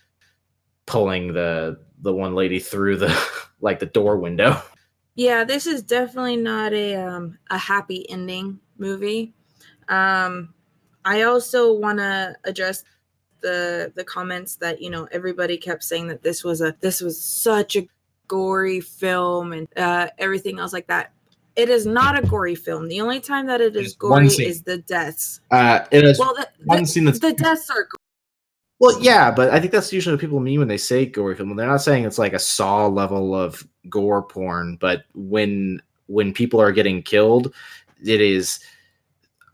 pulling 0.87 1.33
the 1.33 1.79
the 2.01 2.13
one 2.13 2.35
lady 2.35 2.59
through 2.59 2.97
the 2.97 3.29
like 3.61 3.79
the 3.79 3.87
door 3.87 4.17
window. 4.19 4.61
Yeah, 5.15 5.45
this 5.45 5.67
is 5.67 5.83
definitely 5.83 6.37
not 6.37 6.73
a 6.73 6.97
um 6.97 7.39
a 7.51 7.59
happy 7.59 8.09
ending 8.11 8.59
movie. 8.79 9.33
Um 9.89 10.55
I 11.05 11.23
also 11.23 11.73
want 11.73 11.99
to 11.99 12.37
address 12.45 12.85
the 13.41 13.93
the 13.95 14.05
comments 14.05 14.57
that, 14.57 14.81
you 14.81 14.91
know, 14.91 15.07
everybody 15.13 15.57
kept 15.57 15.85
saying 15.85 16.09
that 16.09 16.23
this 16.23 16.43
was 16.43 16.61
a 16.61 16.75
this 16.81 17.01
was 17.01 17.21
such 17.21 17.77
a 17.77 17.87
gory 18.27 18.81
film 18.81 19.53
and 19.53 19.69
uh 19.77 20.09
everything 20.19 20.59
else 20.59 20.73
like 20.73 20.89
that. 20.89 21.13
It 21.57 21.69
is 21.69 21.87
not 21.87 22.19
a 22.19 22.27
gory 22.27 22.57
film. 22.57 22.89
The 22.89 23.01
only 23.01 23.21
time 23.21 23.47
that 23.47 23.61
it 23.61 23.77
is 23.77 23.95
gory 23.95 24.27
is 24.27 24.63
the 24.63 24.79
deaths. 24.79 25.41
Uh 25.51 25.85
it 25.93 26.05
is 26.05 26.19
well, 26.19 26.35
the, 26.35 26.49
one 26.65 26.81
the, 26.81 26.87
scene 26.87 27.05
that's 27.05 27.21
the 27.21 27.33
deaths 27.33 27.71
are 27.71 27.87
well, 28.81 29.01
yeah, 29.01 29.31
but 29.31 29.51
I 29.51 29.61
think 29.61 29.73
that's 29.73 29.93
usually 29.93 30.15
what 30.15 30.21
people 30.21 30.41
mean 30.41 30.59
when 30.59 30.69
they 30.69 30.77
say 30.77 31.07
gory 31.07 31.37
film. 31.37 31.55
They're 31.57 31.67
not 31.67 31.83
saying 31.83 32.05
it's 32.05 32.19
like 32.19 32.33
a 32.33 32.39
saw 32.39 32.87
level 32.87 33.35
of 33.35 33.67
gore 33.89 34.23
porn, 34.23 34.77
but 34.81 35.05
when 35.15 35.81
when 36.07 36.33
people 36.33 36.61
are 36.61 36.73
getting 36.73 37.03
killed, 37.03 37.55
it 38.05 38.21
is 38.21 38.61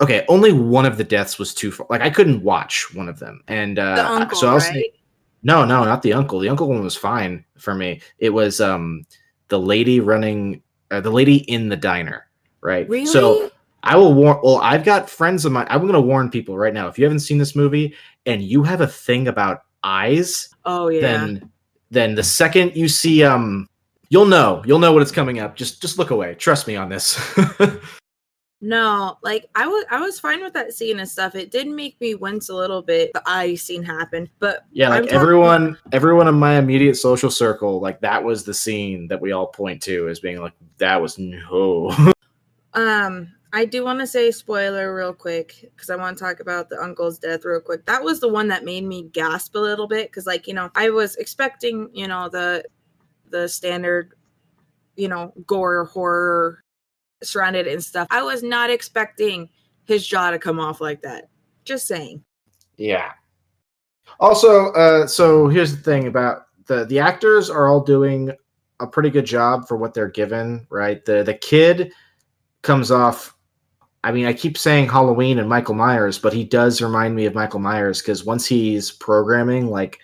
okay. 0.00 0.24
Only 0.28 0.52
one 0.52 0.86
of 0.86 0.96
the 0.96 1.04
deaths 1.04 1.38
was 1.38 1.54
too 1.54 1.70
far. 1.70 1.86
Like 1.90 2.00
I 2.00 2.10
couldn't 2.10 2.42
watch 2.42 2.94
one 2.94 3.08
of 3.08 3.18
them, 3.18 3.42
and 3.46 3.78
uh, 3.78 4.06
uncle, 4.08 4.38
so 4.38 4.48
I'll 4.48 4.54
right? 4.54 4.62
say 4.62 4.92
no, 5.42 5.64
no, 5.64 5.84
not 5.84 6.02
the 6.02 6.12
uncle. 6.12 6.38
The 6.38 6.48
uncle 6.48 6.68
one 6.68 6.82
was 6.82 6.96
fine 6.96 7.44
for 7.58 7.74
me. 7.74 8.00
It 8.18 8.30
was 8.30 8.60
um 8.60 9.04
the 9.48 9.60
lady 9.60 10.00
running, 10.00 10.62
uh, 10.90 11.00
the 11.00 11.10
lady 11.10 11.36
in 11.50 11.68
the 11.68 11.76
diner, 11.76 12.26
right? 12.62 12.88
Really? 12.88 13.06
So 13.06 13.50
I 13.82 13.96
will 13.96 14.14
warn. 14.14 14.38
Well, 14.42 14.58
I've 14.58 14.84
got 14.84 15.08
friends 15.08 15.44
of 15.44 15.52
mine. 15.52 15.66
I'm 15.70 15.80
going 15.82 15.92
to 15.92 16.00
warn 16.00 16.30
people 16.30 16.56
right 16.58 16.74
now. 16.74 16.88
If 16.88 16.98
you 16.98 17.04
haven't 17.04 17.20
seen 17.20 17.38
this 17.38 17.56
movie 17.56 17.94
and 18.26 18.42
you 18.42 18.62
have 18.62 18.80
a 18.80 18.86
thing 18.86 19.28
about 19.28 19.62
eyes, 19.82 20.48
oh 20.64 20.88
yeah. 20.88 21.00
then 21.00 21.50
then 21.90 22.14
the 22.14 22.22
second 22.22 22.76
you 22.76 22.88
see 22.88 23.22
um, 23.22 23.68
you'll 24.08 24.26
know. 24.26 24.62
You'll 24.66 24.78
know 24.78 24.92
what 24.92 25.02
it's 25.02 25.12
coming 25.12 25.38
up. 25.38 25.56
Just 25.56 25.80
just 25.80 25.98
look 25.98 26.10
away. 26.10 26.34
Trust 26.34 26.66
me 26.66 26.76
on 26.76 26.88
this. 26.88 27.18
No, 28.62 29.16
like 29.22 29.48
I 29.54 29.66
was 29.66 29.86
I 29.90 30.00
was 30.00 30.20
fine 30.20 30.42
with 30.42 30.52
that 30.52 30.74
scene 30.74 31.00
and 31.00 31.08
stuff. 31.08 31.34
It 31.34 31.50
did 31.50 31.66
make 31.66 31.98
me 31.98 32.14
wince 32.14 32.50
a 32.50 32.54
little 32.54 32.82
bit. 32.82 33.10
The 33.14 33.22
eye 33.24 33.54
scene 33.54 33.82
happened, 33.82 34.28
but 34.38 34.66
yeah, 34.70 34.88
I'm 34.88 34.90
like 34.90 35.02
talking- 35.04 35.18
everyone, 35.18 35.78
everyone 35.92 36.28
in 36.28 36.34
my 36.34 36.58
immediate 36.58 36.96
social 36.96 37.30
circle, 37.30 37.80
like 37.80 38.00
that 38.02 38.22
was 38.22 38.44
the 38.44 38.52
scene 38.52 39.08
that 39.08 39.20
we 39.20 39.32
all 39.32 39.46
point 39.46 39.82
to 39.84 40.08
as 40.08 40.20
being 40.20 40.40
like 40.40 40.52
that 40.78 41.00
was 41.00 41.18
no. 41.18 42.12
Um, 42.72 43.32
I 43.52 43.64
do 43.64 43.84
want 43.84 43.98
to 43.98 44.06
say 44.06 44.30
spoiler 44.30 44.94
real 44.94 45.12
quick 45.12 45.70
because 45.74 45.90
I 45.90 45.96
want 45.96 46.16
to 46.16 46.24
talk 46.24 46.38
about 46.40 46.68
the 46.68 46.80
uncle's 46.80 47.18
death 47.18 47.44
real 47.44 47.60
quick. 47.60 47.84
That 47.86 48.02
was 48.02 48.20
the 48.20 48.28
one 48.28 48.46
that 48.48 48.64
made 48.64 48.84
me 48.84 49.08
gasp 49.12 49.56
a 49.56 49.58
little 49.58 49.88
bit 49.88 50.08
because, 50.08 50.26
like, 50.26 50.46
you 50.46 50.54
know, 50.54 50.70
I 50.76 50.90
was 50.90 51.16
expecting, 51.16 51.90
you 51.92 52.06
know, 52.06 52.28
the 52.28 52.64
the 53.30 53.48
standard, 53.48 54.14
you 54.96 55.08
know, 55.08 55.32
gore 55.46 55.84
horror 55.84 56.62
surrounded 57.22 57.66
and 57.66 57.82
stuff. 57.82 58.06
I 58.10 58.22
was 58.22 58.42
not 58.42 58.70
expecting 58.70 59.48
his 59.84 60.06
jaw 60.06 60.30
to 60.30 60.38
come 60.38 60.60
off 60.60 60.80
like 60.80 61.02
that. 61.02 61.28
Just 61.64 61.86
saying. 61.86 62.22
yeah, 62.76 63.12
Also, 64.20 64.72
uh, 64.72 65.06
so 65.06 65.48
here's 65.48 65.76
the 65.76 65.82
thing 65.82 66.06
about 66.06 66.46
the 66.66 66.84
the 66.84 67.00
actors 67.00 67.50
are 67.50 67.68
all 67.68 67.80
doing 67.80 68.30
a 68.78 68.86
pretty 68.86 69.10
good 69.10 69.26
job 69.26 69.66
for 69.66 69.76
what 69.76 69.92
they're 69.92 70.08
given, 70.08 70.66
right? 70.70 71.04
The 71.04 71.24
the 71.24 71.34
kid 71.34 71.92
comes 72.62 72.90
off 72.90 73.36
I 74.02 74.12
mean, 74.12 74.26
I 74.26 74.32
keep 74.32 74.56
saying 74.56 74.88
Halloween 74.88 75.38
and 75.38 75.48
Michael 75.48 75.74
Myers, 75.74 76.18
but 76.18 76.32
he 76.32 76.44
does 76.44 76.80
remind 76.80 77.14
me 77.14 77.26
of 77.26 77.34
Michael 77.34 77.60
Myers 77.60 78.00
because 78.00 78.24
once 78.24 78.46
he's 78.46 78.90
programming 78.90 79.68
like 79.68 79.98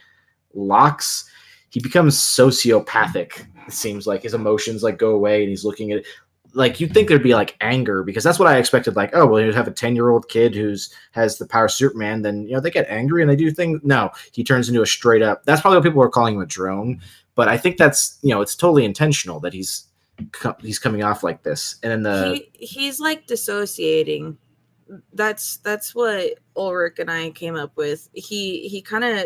locks, 0.54 1.30
he 1.70 1.80
becomes 1.80 2.16
sociopathic. 2.16 3.46
It 3.66 3.72
seems 3.72 4.06
like 4.06 4.22
his 4.22 4.34
emotions 4.34 4.82
like 4.82 4.98
go 4.98 5.10
away 5.12 5.42
and 5.42 5.48
he's 5.48 5.64
looking 5.64 5.92
at. 5.92 6.04
Like 6.52 6.80
you'd 6.80 6.94
think 6.94 7.08
there'd 7.08 7.22
be 7.22 7.34
like 7.34 7.56
anger 7.60 8.02
because 8.02 8.24
that's 8.24 8.38
what 8.38 8.48
I 8.48 8.56
expected. 8.56 8.96
Like, 8.96 9.10
oh 9.14 9.26
well, 9.26 9.42
you'd 9.42 9.54
have 9.54 9.68
a 9.68 9.72
ten 9.72 9.94
year 9.94 10.08
old 10.08 10.28
kid 10.28 10.54
who's 10.54 10.90
has 11.12 11.36
the 11.36 11.46
power 11.46 11.66
of 11.66 11.72
Superman, 11.72 12.22
then 12.22 12.46
you 12.46 12.54
know 12.54 12.60
they 12.60 12.70
get 12.70 12.86
angry 12.88 13.20
and 13.20 13.30
they 13.30 13.36
do 13.36 13.50
things. 13.50 13.80
No, 13.82 14.10
he 14.32 14.42
turns 14.42 14.68
into 14.68 14.80
a 14.80 14.86
straight 14.86 15.20
up. 15.20 15.44
That's 15.44 15.60
probably 15.60 15.78
what 15.78 15.84
people 15.84 16.02
are 16.02 16.08
calling 16.08 16.36
him 16.36 16.40
a 16.40 16.46
drone. 16.46 17.00
But 17.34 17.48
I 17.48 17.58
think 17.58 17.76
that's 17.76 18.18
you 18.22 18.30
know 18.30 18.40
it's 18.40 18.56
totally 18.56 18.86
intentional 18.86 19.38
that 19.40 19.52
he's 19.52 19.86
he's 20.60 20.78
coming 20.78 21.02
off 21.02 21.22
like 21.22 21.42
this, 21.42 21.76
and 21.82 21.92
then 21.92 22.02
the 22.02 22.34
he, 22.54 22.66
he's 22.66 23.00
like 23.00 23.26
dissociating. 23.26 24.36
That's 25.12 25.58
that's 25.58 25.94
what 25.94 26.38
Ulrich 26.56 26.98
and 26.98 27.10
I 27.10 27.30
came 27.30 27.56
up 27.56 27.76
with. 27.76 28.08
He 28.12 28.68
he 28.68 28.80
kind 28.80 29.04
of 29.04 29.24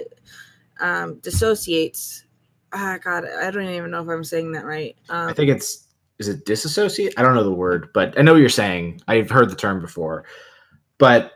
um, 0.80 1.18
dissociates. 1.18 2.24
Ah, 2.72 2.98
God, 3.02 3.24
I 3.24 3.50
don't 3.50 3.68
even 3.68 3.90
know 3.90 4.02
if 4.02 4.08
I'm 4.08 4.24
saying 4.24 4.52
that 4.52 4.64
right. 4.64 4.96
Um, 5.08 5.28
I 5.28 5.32
think 5.32 5.50
it's 5.50 5.88
is 6.18 6.28
it 6.28 6.44
disassociate? 6.44 7.14
I 7.16 7.22
don't 7.22 7.34
know 7.34 7.44
the 7.44 7.50
word, 7.50 7.90
but 7.94 8.16
I 8.18 8.22
know 8.22 8.32
what 8.32 8.40
you're 8.40 8.48
saying. 8.48 9.00
I've 9.08 9.30
heard 9.30 9.50
the 9.50 9.56
term 9.56 9.80
before. 9.80 10.24
But 10.98 11.32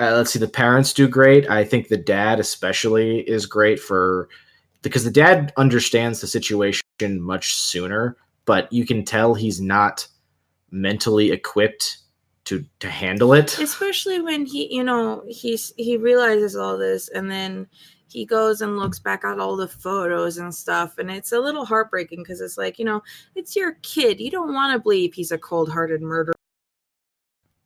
uh, 0.00 0.12
let's 0.16 0.32
see, 0.32 0.40
the 0.40 0.48
parents 0.48 0.92
do 0.92 1.08
great. 1.08 1.48
I 1.48 1.64
think 1.64 1.88
the 1.88 1.96
dad 1.96 2.40
especially 2.40 3.20
is 3.20 3.46
great 3.46 3.78
for 3.78 4.28
because 4.82 5.04
the 5.04 5.10
dad 5.10 5.52
understands 5.56 6.20
the 6.20 6.26
situation 6.26 6.82
much 7.20 7.54
sooner 7.54 8.16
but 8.48 8.72
you 8.72 8.86
can 8.86 9.04
tell 9.04 9.34
he's 9.34 9.60
not 9.60 10.08
mentally 10.70 11.30
equipped 11.32 11.98
to 12.44 12.64
to 12.80 12.88
handle 12.88 13.34
it. 13.34 13.58
Especially 13.58 14.22
when 14.22 14.46
he 14.46 14.74
you 14.74 14.82
know 14.82 15.22
he's 15.28 15.74
he 15.76 15.98
realizes 15.98 16.56
all 16.56 16.78
this 16.78 17.10
and 17.10 17.30
then 17.30 17.66
he 18.10 18.24
goes 18.24 18.62
and 18.62 18.78
looks 18.78 18.98
back 18.98 19.22
at 19.22 19.38
all 19.38 19.54
the 19.54 19.68
photos 19.68 20.38
and 20.38 20.52
stuff 20.52 20.96
and 20.96 21.10
it's 21.10 21.32
a 21.32 21.38
little 21.38 21.66
heartbreaking 21.66 22.22
because 22.22 22.40
it's 22.40 22.56
like 22.56 22.78
you 22.78 22.86
know 22.86 23.02
it's 23.34 23.54
your 23.54 23.72
kid. 23.82 24.18
You 24.18 24.30
don't 24.30 24.54
want 24.54 24.72
to 24.72 24.82
believe 24.82 25.12
he's 25.12 25.30
a 25.30 25.36
cold-hearted 25.36 26.00
murderer. 26.00 26.34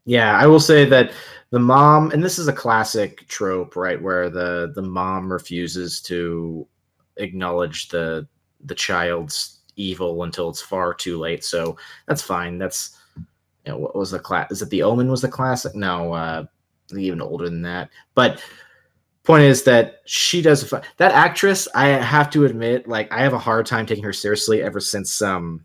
Yeah 0.05 0.37
i 0.37 0.49
will 0.49 0.59
say 0.59 0.85
that 0.87 1.13
the 1.51 1.61
mom 1.61 2.11
and 2.11 2.25
this 2.25 2.41
is 2.41 2.49
a 2.49 2.53
classic 2.53 3.29
trope 3.29 3.77
right 3.77 4.03
where 4.03 4.29
the 4.29 4.73
the 4.75 4.83
mom 4.83 5.31
refuses 5.31 6.01
to 6.03 6.67
acknowledge 7.19 7.89
the 7.89 8.27
the 8.65 8.75
child's 8.75 9.62
evil 9.77 10.23
until 10.23 10.49
it's 10.49 10.63
far 10.63 10.95
too 10.95 11.19
late. 11.19 11.45
So 11.45 11.77
that's 12.07 12.23
fine. 12.23 12.59
That's 12.59 12.99
you 13.17 13.73
know, 13.73 13.79
what 13.79 13.95
was 13.95 14.11
the 14.11 14.19
class? 14.19 14.51
Is 14.51 14.63
it 14.63 14.71
the 14.71 14.83
Omen 14.83 15.11
was 15.11 15.23
the 15.23 15.29
classic? 15.29 15.75
No, 15.75 16.13
uh, 16.13 16.45
even 16.97 17.21
older 17.21 17.45
than 17.45 17.63
that. 17.63 17.91
But 18.15 18.43
point 19.25 19.45
is 19.45 19.63
that 19.65 20.03
she 20.05 20.43
does 20.43 20.69
that 20.71 21.13
actress. 21.13 21.69
I 21.75 21.89
have 21.89 22.31
to 22.31 22.45
admit, 22.45 22.89
like 22.89 23.11
I 23.13 23.23
have 23.23 23.35
a 23.35 23.39
hard 23.39 23.67
time 23.67 23.87
taking 23.87 24.05
her 24.05 24.13
seriously 24.13 24.63
ever 24.63 24.81
since 24.81 25.23
um, 25.23 25.65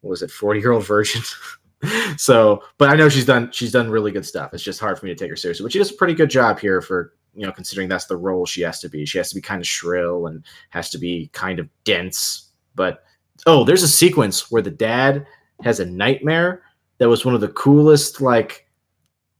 what 0.00 0.10
was 0.10 0.22
it, 0.22 0.30
Forty 0.30 0.60
Year 0.60 0.72
Old 0.72 0.86
Virgin. 0.86 1.22
so, 2.16 2.62
but 2.78 2.90
I 2.90 2.96
know 2.96 3.08
she's 3.08 3.26
done 3.26 3.50
she's 3.52 3.72
done 3.72 3.90
really 3.90 4.12
good 4.12 4.26
stuff. 4.26 4.52
It's 4.52 4.62
just 4.62 4.80
hard 4.80 4.98
for 4.98 5.06
me 5.06 5.14
to 5.14 5.18
take 5.18 5.30
her 5.30 5.36
seriously. 5.36 5.64
But 5.64 5.72
she 5.72 5.78
does 5.78 5.90
a 5.90 5.96
pretty 5.96 6.14
good 6.14 6.30
job 6.30 6.58
here 6.58 6.80
for 6.80 7.14
you 7.34 7.46
know 7.46 7.52
considering 7.52 7.88
that's 7.88 8.06
the 8.06 8.16
role 8.16 8.44
she 8.44 8.60
has 8.62 8.80
to 8.80 8.88
be. 8.88 9.06
She 9.06 9.18
has 9.18 9.30
to 9.30 9.34
be 9.34 9.40
kind 9.40 9.60
of 9.60 9.66
shrill 9.66 10.26
and 10.26 10.44
has 10.70 10.90
to 10.90 10.98
be 10.98 11.30
kind 11.32 11.58
of 11.58 11.68
dense, 11.84 12.50
but 12.74 13.04
oh, 13.46 13.64
there's 13.64 13.82
a 13.82 13.88
sequence 13.88 14.50
where 14.50 14.62
the 14.62 14.70
dad 14.70 15.26
has 15.62 15.80
a 15.80 15.86
nightmare 15.86 16.62
that 16.98 17.08
was 17.08 17.24
one 17.24 17.34
of 17.34 17.40
the 17.40 17.48
coolest 17.48 18.20
like 18.20 18.68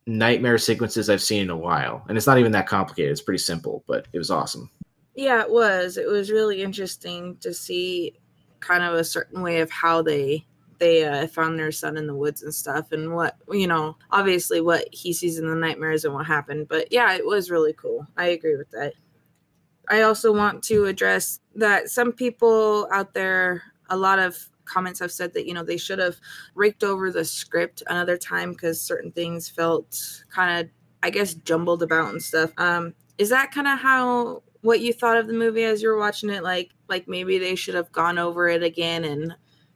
nightmare 0.07 0.59
sequences 0.59 1.09
I've 1.09 1.23
seen 1.23 1.43
in 1.43 1.51
a 1.51 1.57
while. 1.57 2.05
And 2.09 2.17
it's 2.17 2.27
not 2.27 2.39
even 2.39 2.53
that 2.53 2.67
complicated. 2.67 3.13
It's 3.13 3.21
pretty 3.21 3.39
simple, 3.39 3.85
but 3.87 4.09
it 4.13 4.19
was 4.19 4.31
awesome. 4.31 4.71
Yeah, 5.15 5.43
it 5.43 5.51
was. 5.51 5.97
It 5.97 6.09
was 6.09 6.31
really 6.31 6.63
interesting 6.63 7.37
to 7.41 7.53
see 7.53 8.19
kind 8.61 8.83
of 8.83 8.95
a 8.95 9.05
certain 9.05 9.43
way 9.43 9.61
of 9.61 9.71
how 9.71 10.03
they 10.03 10.45
they 10.79 11.05
uh, 11.05 11.29
found 11.29 11.57
their 11.57 11.71
son 11.71 11.97
in 11.97 12.09
the 12.09 12.15
woods 12.15 12.43
and 12.43 12.53
stuff 12.53 12.91
and 12.91 13.15
what 13.15 13.37
you 13.51 13.67
know 13.69 13.97
obviously 14.11 14.61
what 14.61 14.89
he 14.93 15.13
sees 15.13 15.39
in 15.39 15.47
the 15.47 15.55
nightmares 15.55 16.05
and 16.05 16.13
what 16.13 16.27
happened 16.27 16.67
but 16.69 16.91
yeah 16.91 17.13
it 17.13 17.25
was 17.25 17.51
really 17.51 17.73
cool 17.75 18.07
i 18.17 18.27
agree 18.27 18.57
with 18.57 18.71
that 18.71 18.93
i 19.89 20.03
also 20.03 20.33
want 20.33 20.63
to 20.63 20.87
address 20.87 21.39
that 21.55 21.89
some 21.89 22.13
people 22.13 22.89
out 22.93 23.15
there 23.15 23.63
a 23.91 23.97
lot 23.97 24.19
of 24.19 24.49
comments 24.65 25.01
have 25.01 25.13
said 25.13 25.33
that 25.35 25.47
you 25.47 25.55
know 25.55 25.65
they 25.65 25.77
should 25.77 25.99
have 25.99 26.17
raked 26.55 26.85
over 26.85 27.11
the 27.11 27.25
script 27.25 27.83
another 27.89 28.17
time 28.17 28.53
because 28.53 28.81
certain 28.81 29.11
things 29.13 29.49
felt 29.49 30.23
kind 30.31 30.61
of 30.61 30.71
i 31.03 31.11
guess 31.11 31.35
jumbled 31.35 31.83
about 31.83 32.11
and 32.11 32.23
stuff 32.23 32.53
um 32.59 32.95
is 33.19 33.29
that 33.29 33.51
kind 33.53 33.67
of 33.67 33.79
how 33.79 34.43
what 34.63 34.81
you 34.81 34.93
thought 34.93 35.17
of 35.17 35.27
the 35.27 35.33
movie 35.33 35.65
as 35.65 35.83
you 35.83 35.89
were 35.89 35.99
watching 35.99 36.31
it 36.31 36.43
like 36.43 36.71
like 36.89 37.09
maybe 37.09 37.39
they 37.39 37.55
should 37.55 37.75
have 37.75 37.91
gone 37.93 38.19
over 38.19 38.49
it 38.49 38.63
again 38.63 39.05
and 39.05 39.35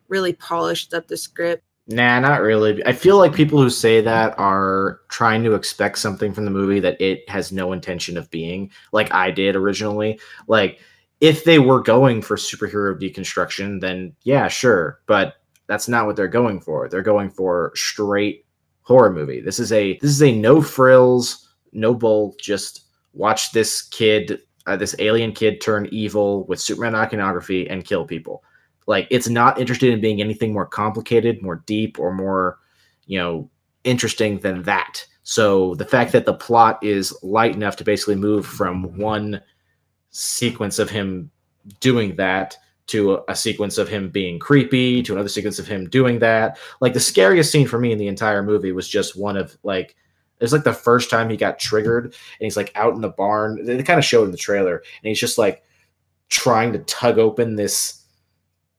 really 0.09 0.33
polished 0.33 0.95
up 0.95 1.09
the 1.09 1.17
script 1.17 1.63
Nah, 1.89 2.19
not 2.19 2.41
really. 2.41 2.85
I 2.85 2.93
feel 2.93 3.17
like 3.17 3.33
people 3.33 3.61
who 3.61 3.71
say 3.71 4.01
that 4.01 4.37
are 4.39 5.01
trying 5.09 5.45
to 5.45 5.55
expect 5.55 5.99
something 5.99 6.33
from 6.33 6.45
the 6.45 6.51
movie 6.51 6.81
that 6.81 7.01
it 7.01 7.29
has 7.31 7.53
no 7.53 7.73
intention 7.73 8.17
of 8.17 8.29
being, 8.31 8.73
like 8.91 9.15
I 9.15 9.31
did 9.31 9.55
originally. 9.55 10.19
Like, 10.49 10.81
if 11.27 11.43
they 11.43 11.59
were 11.59 11.83
going 11.83 12.23
for 12.23 12.37
superhero 12.37 12.97
deconstruction, 12.97 13.81
then 13.81 14.15
yeah, 14.23 14.47
sure. 14.47 15.01
But 15.07 15.35
that's 15.67 15.89
not 15.89 16.07
what 16.07 16.15
they're 16.15 16.29
going 16.29 16.61
for. 16.61 16.89
They're 16.89 17.03
going 17.03 17.31
for 17.31 17.73
straight 17.75 18.47
horror 18.83 19.13
movie. 19.13 19.41
This 19.41 19.59
is 19.59 19.73
a 19.73 19.99
this 19.99 20.13
is 20.13 20.23
a 20.23 20.31
no 20.31 20.63
frills, 20.63 21.49
no 21.73 21.95
bull. 21.95 22.37
Just 22.41 22.83
watch 23.13 23.51
this 23.51 23.83
kid, 23.83 24.39
uh, 24.69 24.77
this 24.77 24.95
alien 25.01 25.33
kid, 25.33 25.61
turn 25.61 25.89
evil 25.91 26.47
with 26.47 26.61
Superman 26.61 26.95
iconography 26.95 27.69
and 27.69 27.85
kill 27.85 28.07
people. 28.07 28.45
Like 28.87 29.09
it's 29.11 29.29
not 29.29 29.59
interested 29.59 29.93
in 29.93 30.01
being 30.01 30.21
anything 30.21 30.53
more 30.53 30.67
complicated, 30.67 31.43
more 31.43 31.65
deep, 31.67 31.99
or 31.99 32.15
more, 32.15 32.59
you 33.07 33.19
know, 33.19 33.51
interesting 33.83 34.39
than 34.39 34.63
that. 34.63 35.05
So 35.25 35.75
the 35.75 35.85
fact 35.85 36.13
that 36.13 36.25
the 36.25 36.35
plot 36.35 36.79
is 36.85 37.13
light 37.25 37.57
enough 37.57 37.75
to 37.77 37.85
basically 37.85 38.15
move 38.15 38.47
from 38.47 38.97
one 38.97 39.43
sequence 40.17 40.79
of 40.79 40.89
him 40.89 41.31
doing 41.81 42.17
that 42.17 42.57
to 42.87 43.23
a, 43.29 43.35
sequence 43.35 43.79
of 43.79 43.89
him 43.89 44.09
being 44.09 44.39
creepy 44.39 45.03
to 45.03 45.13
another 45.13 45.29
sequence 45.29 45.59
of 45.59 45.67
him 45.67 45.89
doing 45.89 46.19
that. 46.21 46.59
Like 46.81 46.95
the 46.95 47.01
scariest 47.01 47.51
scene 47.51 47.67
for 47.67 47.79
me 47.79 47.93
in 47.93 47.99
the 47.99 48.09
entire 48.09 48.43
movie 48.43 48.73
was 48.73 48.89
just 48.89 49.19
one 49.19 49.37
of 49.37 49.57
like 49.63 49.97
it's 50.41 50.53
like 50.53 50.65
the 50.65 50.73
first 50.73 51.11
time 51.11 51.29
he 51.29 51.37
got 51.37 51.59
triggered 51.59 52.05
and 52.05 52.15
he's 52.41 52.57
like 52.57 52.71
out 52.75 52.95
in 52.95 53.01
the 53.01 53.09
barn. 53.09 53.65
They 53.65 53.83
kind 53.83 53.99
of 53.99 54.05
showed 54.05 54.25
in 54.25 54.31
the 54.31 54.37
trailer 54.37 54.77
and 54.77 55.09
he's 55.09 55.21
just 55.21 55.39
like 55.39 55.63
trying 56.29 56.73
to 56.73 56.79
tug 56.81 57.19
open 57.19 57.57
this 57.57 58.05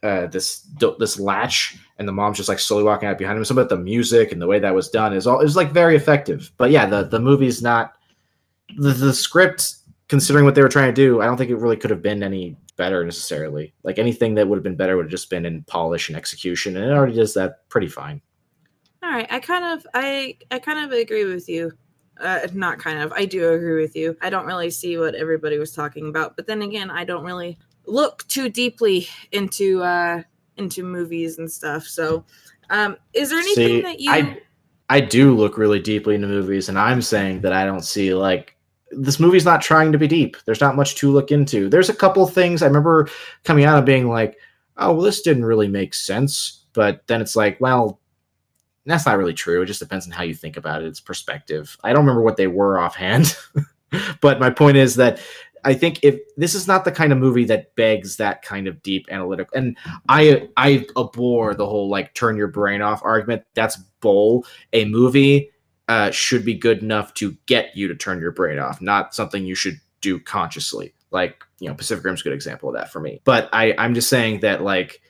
uh 0.03 0.27
this 0.27 0.67
this 0.99 1.19
latch 1.19 1.77
and 1.97 2.07
the 2.07 2.11
mom's 2.13 2.37
just 2.37 2.49
like 2.49 2.59
slowly 2.59 2.83
walking 2.83 3.09
out 3.09 3.17
behind 3.17 3.37
him. 3.37 3.45
Some 3.45 3.57
of 3.57 3.69
the 3.69 3.77
music 3.77 4.31
and 4.31 4.41
the 4.41 4.47
way 4.47 4.59
that 4.59 4.73
was 4.73 4.89
done 4.89 5.13
is 5.13 5.27
all 5.27 5.39
it 5.39 5.43
was 5.43 5.55
like 5.55 5.71
very 5.71 5.95
effective. 5.95 6.51
But 6.57 6.71
yeah 6.71 6.85
the 6.85 7.03
the 7.03 7.19
movie's 7.19 7.61
not 7.61 7.93
the, 8.77 8.91
the 8.91 9.13
script 9.13 9.75
considering 10.07 10.45
what 10.45 10.55
they 10.55 10.61
were 10.61 10.69
trying 10.69 10.93
to 10.93 10.93
do, 10.93 11.21
I 11.21 11.25
don't 11.25 11.37
think 11.37 11.51
it 11.51 11.57
really 11.57 11.77
could 11.77 11.89
have 11.89 12.01
been 12.01 12.23
any 12.23 12.55
better 12.75 13.03
necessarily. 13.03 13.73
Like 13.83 13.99
anything 13.99 14.35
that 14.35 14.47
would 14.47 14.57
have 14.57 14.63
been 14.63 14.75
better 14.75 14.95
would 14.95 15.05
have 15.05 15.11
just 15.11 15.29
been 15.29 15.45
in 15.45 15.63
polish 15.63 16.09
and 16.09 16.17
execution, 16.17 16.77
and 16.77 16.85
it 16.85 16.93
already 16.93 17.15
does 17.15 17.33
that 17.33 17.67
pretty 17.69 17.87
fine. 17.87 18.21
All 19.03 19.09
right, 19.11 19.27
I 19.29 19.39
kind 19.39 19.65
of 19.65 19.85
I 19.93 20.37
I 20.51 20.59
kind 20.59 20.85
of 20.85 20.97
agree 20.97 21.25
with 21.25 21.47
you. 21.49 21.71
Uh, 22.19 22.47
not 22.53 22.79
kind 22.79 22.99
of, 22.99 23.13
I 23.13 23.25
do 23.25 23.53
agree 23.53 23.79
with 23.79 23.95
you. 23.95 24.17
I 24.21 24.31
don't 24.31 24.47
really 24.47 24.71
see 24.71 24.97
what 24.97 25.13
everybody 25.13 25.59
was 25.59 25.71
talking 25.71 26.09
about, 26.09 26.35
but 26.35 26.47
then 26.47 26.63
again, 26.63 26.89
I 26.89 27.03
don't 27.03 27.23
really 27.23 27.59
look 27.85 28.27
too 28.27 28.49
deeply 28.49 29.07
into 29.31 29.83
uh 29.83 30.23
into 30.57 30.83
movies 30.83 31.37
and 31.37 31.49
stuff. 31.51 31.83
So, 31.83 32.25
um, 32.69 32.97
is 33.13 33.29
there 33.29 33.39
anything 33.39 33.67
see, 33.67 33.81
that 33.81 33.99
you? 33.99 34.11
I 34.11 34.41
I 34.89 34.99
do 35.01 35.35
look 35.35 35.57
really 35.57 35.79
deeply 35.79 36.15
into 36.15 36.27
movies, 36.27 36.69
and 36.69 36.79
I'm 36.79 37.01
saying 37.01 37.41
that 37.41 37.53
I 37.53 37.65
don't 37.65 37.83
see 37.83 38.13
like 38.13 38.56
this 38.91 39.19
movie's 39.19 39.45
not 39.45 39.61
trying 39.61 39.91
to 39.91 39.97
be 39.97 40.07
deep. 40.07 40.37
There's 40.45 40.61
not 40.61 40.75
much 40.75 40.95
to 40.95 41.11
look 41.11 41.31
into. 41.31 41.69
There's 41.69 41.89
a 41.89 41.95
couple 41.95 42.25
things 42.27 42.61
I 42.61 42.67
remember 42.67 43.09
coming 43.43 43.65
out 43.65 43.79
of 43.79 43.85
being 43.85 44.07
like, 44.07 44.37
oh, 44.77 44.93
well, 44.93 45.01
this 45.01 45.21
didn't 45.21 45.45
really 45.45 45.67
make 45.67 45.93
sense. 45.93 46.65
But 46.73 47.05
then 47.07 47.21
it's 47.21 47.35
like, 47.35 47.59
well, 47.59 47.99
that's 48.85 49.05
not 49.05 49.17
really 49.17 49.33
true. 49.33 49.61
It 49.61 49.65
just 49.65 49.79
depends 49.79 50.05
on 50.05 50.11
how 50.11 50.23
you 50.23 50.33
think 50.33 50.57
about 50.57 50.81
it. 50.81 50.87
It's 50.87 51.01
perspective. 51.01 51.77
I 51.83 51.89
don't 51.89 52.05
remember 52.05 52.21
what 52.21 52.37
they 52.37 52.47
were 52.47 52.79
offhand. 52.79 53.35
but 54.21 54.39
my 54.39 54.49
point 54.49 54.77
is 54.77 54.95
that 54.95 55.19
I 55.65 55.73
think 55.73 55.99
if 56.03 56.19
this 56.37 56.55
is 56.55 56.67
not 56.67 56.85
the 56.85 56.91
kind 56.91 57.11
of 57.11 57.17
movie 57.17 57.43
that 57.45 57.75
begs 57.75 58.15
that 58.17 58.41
kind 58.41 58.67
of 58.67 58.81
deep 58.83 59.07
analytical, 59.11 59.57
and 59.57 59.77
I 60.07 60.47
I 60.55 60.85
abhor 60.95 61.55
the 61.55 61.65
whole 61.65 61.89
like 61.89 62.13
turn 62.13 62.37
your 62.37 62.47
brain 62.47 62.81
off 62.81 63.01
argument. 63.03 63.43
That's 63.53 63.75
bull. 63.99 64.45
A 64.71 64.85
movie 64.85 65.51
uh, 65.87 66.11
should 66.11 66.43
be 66.43 66.53
good 66.53 66.79
enough 66.79 67.13
to 67.15 67.35
get 67.45 67.75
you 67.75 67.87
to 67.87 67.95
turn 67.95 68.19
your 68.19 68.31
brain 68.31 68.59
off, 68.59 68.81
not 68.81 69.15
something 69.15 69.45
you 69.45 69.55
should 69.55 69.79
do 70.01 70.19
consciously. 70.19 70.93
Like, 71.11 71.43
you 71.59 71.67
know, 71.67 71.73
Pacific 71.73 72.03
Rim's 72.03 72.21
a 72.21 72.23
good 72.25 72.33
example 72.33 72.69
of 72.69 72.75
that 72.75 72.91
for 72.91 72.99
me. 72.99 73.21
But 73.23 73.49
I, 73.53 73.73
I'm 73.77 73.93
just 73.93 74.09
saying 74.09 74.41
that 74.41 74.61
like 74.61 75.01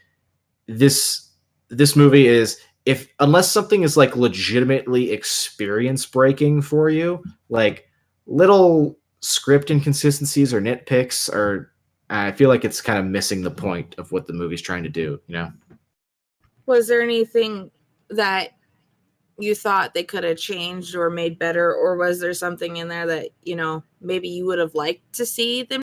this 0.68 1.30
this 1.70 1.96
movie 1.96 2.28
is 2.28 2.60
if 2.86 3.08
unless 3.20 3.52
something 3.52 3.84
is 3.84 3.98
like 3.98 4.16
legitimately 4.16 5.12
experience 5.12 6.06
breaking 6.06 6.62
for 6.62 6.90
you, 6.90 7.24
like 7.50 7.90
little 8.28 8.98
script 9.20 9.72
inconsistencies 9.72 10.54
or 10.54 10.62
nitpicks 10.62 11.34
are 11.34 11.72
I 12.10 12.32
feel 12.32 12.48
like 12.48 12.64
it's 12.64 12.80
kind 12.80 13.00
of 13.00 13.06
missing 13.06 13.42
the 13.42 13.52
point 13.52 13.96
of 13.98 14.12
what 14.12 14.28
the 14.28 14.34
movie's 14.34 14.62
trying 14.62 14.84
to 14.84 14.90
do, 14.90 15.20
you 15.28 15.34
know. 15.34 15.52
Was 16.66 16.88
there 16.88 17.02
anything 17.02 17.70
that 18.10 18.52
you 19.40 19.54
thought 19.54 19.94
they 19.94 20.04
could 20.04 20.24
have 20.24 20.38
changed 20.38 20.96
or 20.96 21.10
made 21.10 21.38
better 21.38 21.74
or 21.74 21.96
was 21.96 22.20
there 22.20 22.34
something 22.34 22.78
in 22.78 22.88
there 22.88 23.06
that, 23.06 23.30
you 23.44 23.56
know, 23.56 23.84
maybe 24.02 24.28
you 24.28 24.46
would 24.46 24.60
have 24.60 24.76
liked 24.76 25.14
to 25.14 25.26
see 25.26 25.64
them 25.64 25.82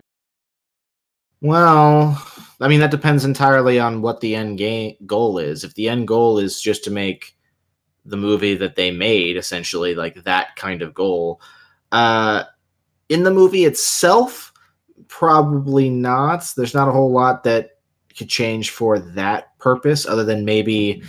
well, 1.45 2.27
I 2.59 2.69
mean 2.69 2.81
that 2.81 2.91
depends 2.91 3.27
entirely 3.27 3.79
on 3.79 4.01
what 4.01 4.23
the 4.23 4.35
end 4.35 4.57
game 4.57 4.97
goal 5.05 5.37
is. 5.37 5.63
If 5.63 5.75
the 5.75 5.91
end 5.91 6.09
goal 6.09 6.39
is 6.39 6.59
just 6.59 6.85
to 6.85 6.91
make 6.91 7.37
the 8.07 8.17
movie 8.17 8.55
that 8.55 8.77
they 8.77 8.91
made, 8.91 9.37
essentially 9.37 9.95
like 9.95 10.25
that 10.25 10.57
kind 10.57 10.81
of 10.81 10.95
goal, 10.95 11.43
uh, 11.93 12.45
in 13.11 13.25
the 13.25 13.31
movie 13.31 13.67
itself, 13.67 14.55
probably 15.09 15.91
not. 15.91 16.51
There's 16.57 16.73
not 16.73 16.89
a 16.89 16.93
whole 16.93 17.13
lot 17.13 17.45
that 17.45 17.73
could 18.17 18.31
change 18.31 18.71
for 18.71 18.99
that 18.99 19.59
purpose, 19.59 20.07
other 20.07 20.25
than 20.25 20.47
maybe 20.47 21.03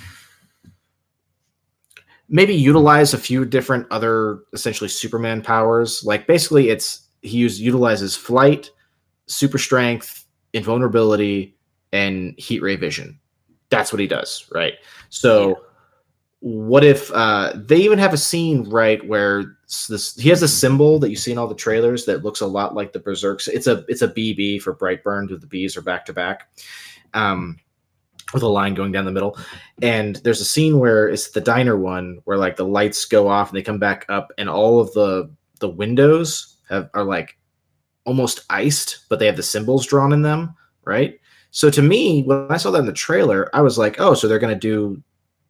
maybe 2.30 2.54
utilize 2.54 3.14
a 3.14 3.18
few 3.18 3.46
different 3.46 3.88
other 3.92 4.40
essentially 4.54 4.90
Superman 4.90 5.42
powers. 5.42 6.04
Like 6.04 6.28
basically, 6.28 6.70
it's 6.70 7.08
he 7.22 7.38
use, 7.40 7.60
utilizes 7.60 8.16
flight, 8.16 8.72
super 9.28 9.58
strength, 9.58 10.26
invulnerability, 10.54 11.56
and 11.92 12.34
heat 12.38 12.62
ray 12.62 12.76
vision. 12.76 13.20
That's 13.70 13.92
what 13.92 14.00
he 14.00 14.08
does, 14.08 14.50
right? 14.54 14.74
So, 15.10 15.50
yeah. 15.50 15.56
what 16.40 16.84
if 16.84 17.12
uh, 17.12 17.54
they 17.56 17.78
even 17.78 17.98
have 18.00 18.14
a 18.14 18.18
scene 18.18 18.70
right 18.70 19.06
where 19.08 19.58
this 19.90 20.16
he 20.16 20.30
has 20.30 20.44
a 20.44 20.48
symbol 20.48 21.00
that 21.00 21.10
you 21.10 21.16
see 21.16 21.32
in 21.32 21.38
all 21.38 21.48
the 21.48 21.56
trailers 21.56 22.06
that 22.06 22.24
looks 22.24 22.42
a 22.42 22.48
lot 22.48 22.76
like 22.76 22.94
the 22.94 23.00
Berserks. 23.00 23.48
It's 23.48 23.68
a 23.68 23.84
it's 23.88 24.04
a 24.04 24.08
BB 24.08 24.62
for 24.62 24.76
Brightburn, 24.76 25.30
with 25.30 25.42
the 25.42 25.48
bees 25.48 25.76
are 25.76 25.82
back 25.82 26.06
to 26.06 26.14
back. 26.14 26.48
Um, 27.14 27.58
with 28.34 28.44
a 28.44 28.48
line 28.48 28.74
going 28.74 28.92
down 28.92 29.06
the 29.06 29.12
middle. 29.12 29.38
And 29.82 30.16
there's 30.18 30.42
a 30.42 30.46
scene 30.46 30.80
where 30.80 31.08
it's 31.08 31.32
the 31.32 31.42
diner 31.42 31.78
one 31.78 32.20
where 32.24 32.38
like 32.38 32.56
the 32.56 32.66
lights 32.66 33.06
go 33.06 33.28
off 33.28 33.50
and 33.50 33.58
they 33.58 33.64
come 33.64 33.80
back 33.80 34.06
up 34.10 34.32
and 34.38 34.50
all 34.50 34.80
of 34.80 34.92
the 34.94 35.32
the 35.60 35.70
windows 35.70 36.58
have 36.70 36.90
are 36.94 37.04
like 37.04 37.38
almost 38.06 38.46
iced, 38.50 39.06
but 39.10 39.20
they 39.20 39.26
have 39.26 39.38
the 39.38 39.44
symbols 39.44 39.86
drawn 39.86 40.14
in 40.14 40.22
them, 40.22 40.54
right? 40.84 41.20
So 41.52 41.70
to 41.70 41.82
me, 41.82 42.24
when 42.24 42.48
I 42.52 42.58
saw 42.58 42.72
that 42.72 42.80
in 42.80 42.86
the 42.86 42.94
trailer, 42.94 43.50
I 43.56 43.62
was 43.62 43.78
like, 43.78 44.00
oh, 44.00 44.14
so 44.14 44.28
they're 44.28 44.40
gonna 44.40 44.56
do 44.56 45.02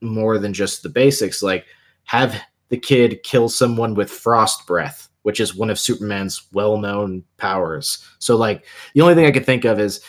more 0.02 0.38
than 0.38 0.54
just 0.54 0.84
the 0.84 0.90
basics, 0.90 1.42
like 1.42 1.66
have 2.04 2.40
the 2.70 2.78
kid 2.78 3.24
kill 3.24 3.50
someone 3.50 3.96
with 3.96 4.10
frost 4.10 4.68
breath, 4.68 5.10
which 5.24 5.40
is 5.40 5.56
one 5.56 5.70
of 5.70 5.80
Superman's 5.80 6.48
well-known 6.54 7.24
powers. 7.38 8.06
So 8.20 8.36
like 8.36 8.66
the 8.94 9.02
only 9.02 9.16
thing 9.16 9.26
I 9.26 9.32
could 9.32 9.46
think 9.46 9.66
of 9.66 9.80
is 9.80 10.02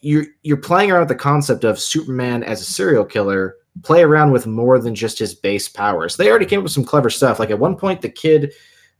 you're 0.00 0.26
you're 0.42 0.56
playing 0.56 0.90
around 0.90 1.02
with 1.02 1.08
the 1.08 1.14
concept 1.14 1.64
of 1.64 1.80
Superman 1.80 2.42
as 2.44 2.60
a 2.60 2.64
serial 2.64 3.04
killer, 3.04 3.56
play 3.82 4.02
around 4.02 4.32
with 4.32 4.46
more 4.46 4.78
than 4.78 4.94
just 4.94 5.18
his 5.18 5.34
base 5.34 5.68
powers. 5.68 6.16
They 6.16 6.30
already 6.30 6.46
came 6.46 6.60
up 6.60 6.64
with 6.64 6.72
some 6.72 6.84
clever 6.84 7.10
stuff. 7.10 7.38
Like 7.38 7.50
at 7.50 7.58
one 7.58 7.76
point, 7.76 8.02
the 8.02 8.08
kid 8.08 8.52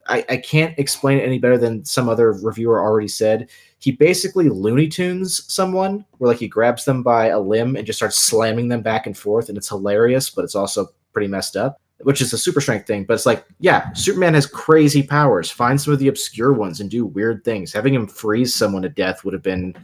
I, 0.09 0.25
I 0.29 0.37
can't 0.37 0.79
explain 0.79 1.19
it 1.19 1.25
any 1.25 1.39
better 1.39 1.59
than 1.59 1.85
some 1.85 2.09
other 2.09 2.33
reviewer 2.33 2.81
already 2.81 3.09
said. 3.09 3.49
He 3.79 3.93
basically 3.93 4.49
Looney 4.49 4.89
Tunes 4.89 5.45
someone, 5.53 6.05
where 6.19 6.29
like 6.29 6.39
he 6.39 6.49
grabs 6.49 6.85
them 6.85 7.03
by 7.03 7.29
a 7.29 7.41
limb 7.41 7.77
and 7.77 7.87
just 7.87 7.99
starts 7.99 8.19
slamming 8.19 8.69
them 8.69 8.83
back 8.83 9.07
and 9.07 9.17
forth, 9.17 9.49
and 9.49 9.59
it's 9.59 9.69
hilarious, 9.69 10.31
but 10.31 10.45
it's 10.45 10.55
also 10.55 10.89
pretty 11.13 11.29
messed 11.29 11.57
up. 11.57 11.81
Which 12.03 12.21
is 12.21 12.35
a 12.35 12.39
super 12.39 12.61
strength 12.61 12.87
thing, 12.87 13.05
but 13.05 13.15
it's 13.15 13.25
like, 13.25 13.47
yeah, 13.59 13.91
Superman 13.95 14.35
has 14.35 14.45
crazy 14.45 15.03
powers. 15.03 15.51
Find 15.51 15.81
some 15.81 15.95
of 15.95 15.99
the 15.99 16.09
obscure 16.09 16.53
ones 16.53 16.81
and 16.81 16.91
do 16.91 17.07
weird 17.07 17.43
things. 17.43 17.73
Having 17.73 17.95
him 17.95 18.07
freeze 18.07 18.55
someone 18.55 18.83
to 18.83 18.91
death 18.91 19.25
would 19.25 19.33
have 19.33 19.43
been 19.43 19.75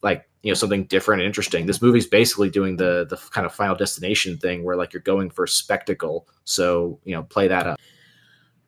like 0.00 0.27
you 0.42 0.50
know 0.50 0.54
something 0.54 0.84
different 0.84 1.20
and 1.20 1.26
interesting. 1.26 1.66
This 1.66 1.82
movie's 1.82 2.06
basically 2.06 2.50
doing 2.50 2.76
the 2.76 3.06
the 3.08 3.16
kind 3.16 3.46
of 3.46 3.54
Final 3.54 3.74
Destination 3.74 4.38
thing 4.38 4.64
where 4.64 4.76
like 4.76 4.92
you're 4.92 5.02
going 5.02 5.30
for 5.30 5.46
spectacle. 5.46 6.28
So 6.44 7.00
you 7.04 7.14
know, 7.14 7.24
play 7.24 7.48
that 7.48 7.66
up. 7.66 7.80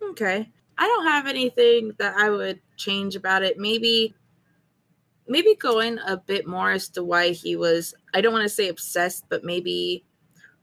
Okay. 0.02 0.50
I 0.76 0.86
don't 0.86 1.06
have 1.06 1.26
anything 1.26 1.92
that 1.98 2.16
I 2.16 2.30
would 2.30 2.60
change 2.76 3.14
about 3.14 3.42
it. 3.42 3.58
Maybe 3.58 4.14
maybe 5.28 5.54
going 5.54 5.98
a 6.04 6.16
bit 6.16 6.46
more 6.46 6.72
as 6.72 6.88
to 6.90 7.04
why 7.04 7.30
he 7.30 7.54
was 7.54 7.94
I 8.14 8.20
don't 8.20 8.32
want 8.32 8.44
to 8.44 8.48
say 8.48 8.68
obsessed, 8.68 9.24
but 9.28 9.44
maybe 9.44 10.04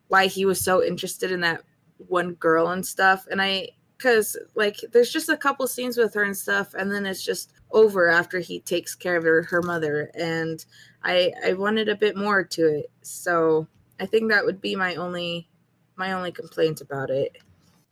why 0.10 0.28
he 0.28 0.46
was 0.46 0.64
so 0.64 0.84
interested 0.84 1.32
in 1.32 1.42
that 1.42 1.64
one 1.98 2.34
girl 2.34 2.70
and 2.70 2.86
stuff. 2.86 3.26
And 3.32 3.42
I 3.42 3.70
cuz 3.98 4.36
like 4.56 4.78
there's 4.92 5.12
just 5.12 5.30
a 5.30 5.38
couple 5.38 5.66
scenes 5.68 5.98
with 5.98 6.14
her 6.14 6.24
and 6.24 6.38
stuff 6.38 6.76
and 6.76 6.92
then 6.92 7.06
it's 7.06 7.24
just 7.24 7.52
over 7.72 8.10
after 8.10 8.40
he 8.40 8.60
takes 8.62 8.96
care 8.96 9.18
of 9.18 9.24
her, 9.24 9.44
her 9.44 9.62
mother 9.62 10.12
and 10.16 10.66
I 11.04 11.32
I 11.46 11.54
wanted 11.54 11.90
a 11.90 11.96
bit 11.96 12.16
more 12.16 12.44
to 12.44 12.80
it. 12.80 12.92
So 13.02 13.68
I 14.00 14.06
think 14.06 14.30
that 14.30 14.46
would 14.46 14.62
be 14.62 14.76
my 14.76 14.96
only 14.96 15.50
my 15.96 16.12
only 16.14 16.32
complaint 16.32 16.82
about 16.82 17.10
it. 17.10 17.38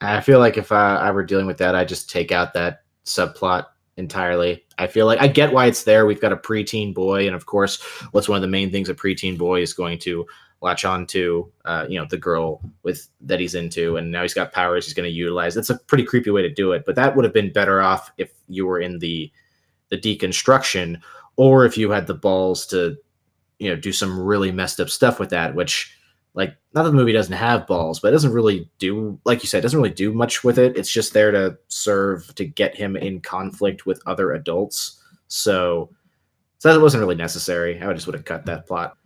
I 0.01 0.21
feel 0.21 0.39
like 0.39 0.57
if 0.57 0.71
I, 0.71 0.97
I 0.97 1.11
were 1.11 1.23
dealing 1.23 1.47
with 1.47 1.57
that, 1.59 1.75
I 1.75 1.85
just 1.85 2.09
take 2.09 2.31
out 2.31 2.53
that 2.53 2.83
subplot 3.05 3.65
entirely. 3.97 4.65
I 4.77 4.87
feel 4.87 5.05
like 5.05 5.21
I 5.21 5.27
get 5.27 5.53
why 5.53 5.67
it's 5.67 5.83
there. 5.83 6.05
We've 6.05 6.21
got 6.21 6.33
a 6.33 6.37
preteen 6.37 6.93
boy, 6.93 7.25
and 7.25 7.35
of 7.35 7.45
course, 7.45 7.81
what's 8.11 8.27
one 8.27 8.35
of 8.35 8.41
the 8.41 8.47
main 8.47 8.71
things 8.71 8.89
a 8.89 8.93
preteen 8.93 9.37
boy 9.37 9.61
is 9.61 9.73
going 9.73 9.99
to 9.99 10.25
latch 10.61 10.83
on 10.83 11.05
to, 11.07 11.51
uh, 11.65 11.85
you 11.87 11.99
know, 11.99 12.05
the 12.09 12.17
girl 12.17 12.61
with 12.83 13.07
that 13.21 13.39
he's 13.39 13.55
into, 13.55 13.97
and 13.97 14.11
now 14.11 14.21
he's 14.21 14.33
got 14.33 14.51
powers 14.51 14.85
he's 14.85 14.93
going 14.93 15.09
to 15.09 15.15
utilize. 15.15 15.55
It's 15.55 15.69
a 15.69 15.79
pretty 15.79 16.03
creepy 16.03 16.29
way 16.29 16.41
to 16.41 16.53
do 16.53 16.73
it, 16.73 16.83
but 16.85 16.95
that 16.95 17.15
would 17.15 17.23
have 17.23 17.33
been 17.33 17.53
better 17.53 17.81
off 17.81 18.11
if 18.17 18.31
you 18.47 18.65
were 18.65 18.79
in 18.79 18.99
the 18.99 19.31
the 19.89 19.97
deconstruction, 19.97 21.01
or 21.35 21.65
if 21.65 21.77
you 21.77 21.91
had 21.91 22.07
the 22.07 22.13
balls 22.13 22.65
to, 22.67 22.97
you 23.59 23.69
know, 23.69 23.75
do 23.75 23.91
some 23.91 24.19
really 24.19 24.51
messed 24.51 24.79
up 24.79 24.89
stuff 24.89 25.19
with 25.19 25.29
that, 25.29 25.55
which 25.55 25.95
like 26.35 26.55
not 26.73 26.83
that 26.83 26.89
the 26.89 26.95
movie 26.95 27.13
doesn't 27.13 27.33
have 27.33 27.65
balls 27.65 27.99
but 27.99 28.09
it 28.09 28.11
doesn't 28.11 28.33
really 28.33 28.69
do 28.77 29.17
like 29.23 29.41
you 29.41 29.47
said 29.47 29.59
it 29.59 29.61
doesn't 29.61 29.79
really 29.79 29.93
do 29.93 30.13
much 30.13 30.43
with 30.43 30.59
it. 30.59 30.77
It's 30.77 30.91
just 30.91 31.13
there 31.13 31.31
to 31.31 31.57
serve 31.69 32.33
to 32.35 32.45
get 32.45 32.75
him 32.75 32.95
in 32.95 33.21
conflict 33.21 33.85
with 33.85 34.01
other 34.05 34.33
adults. 34.33 35.01
So 35.27 35.89
so 36.59 36.73
that 36.73 36.81
wasn't 36.81 37.01
really 37.01 37.15
necessary. 37.15 37.81
I 37.81 37.93
just 37.93 38.05
would 38.05 38.15
have 38.15 38.25
cut 38.25 38.45
that 38.45 38.67
plot. 38.67 38.97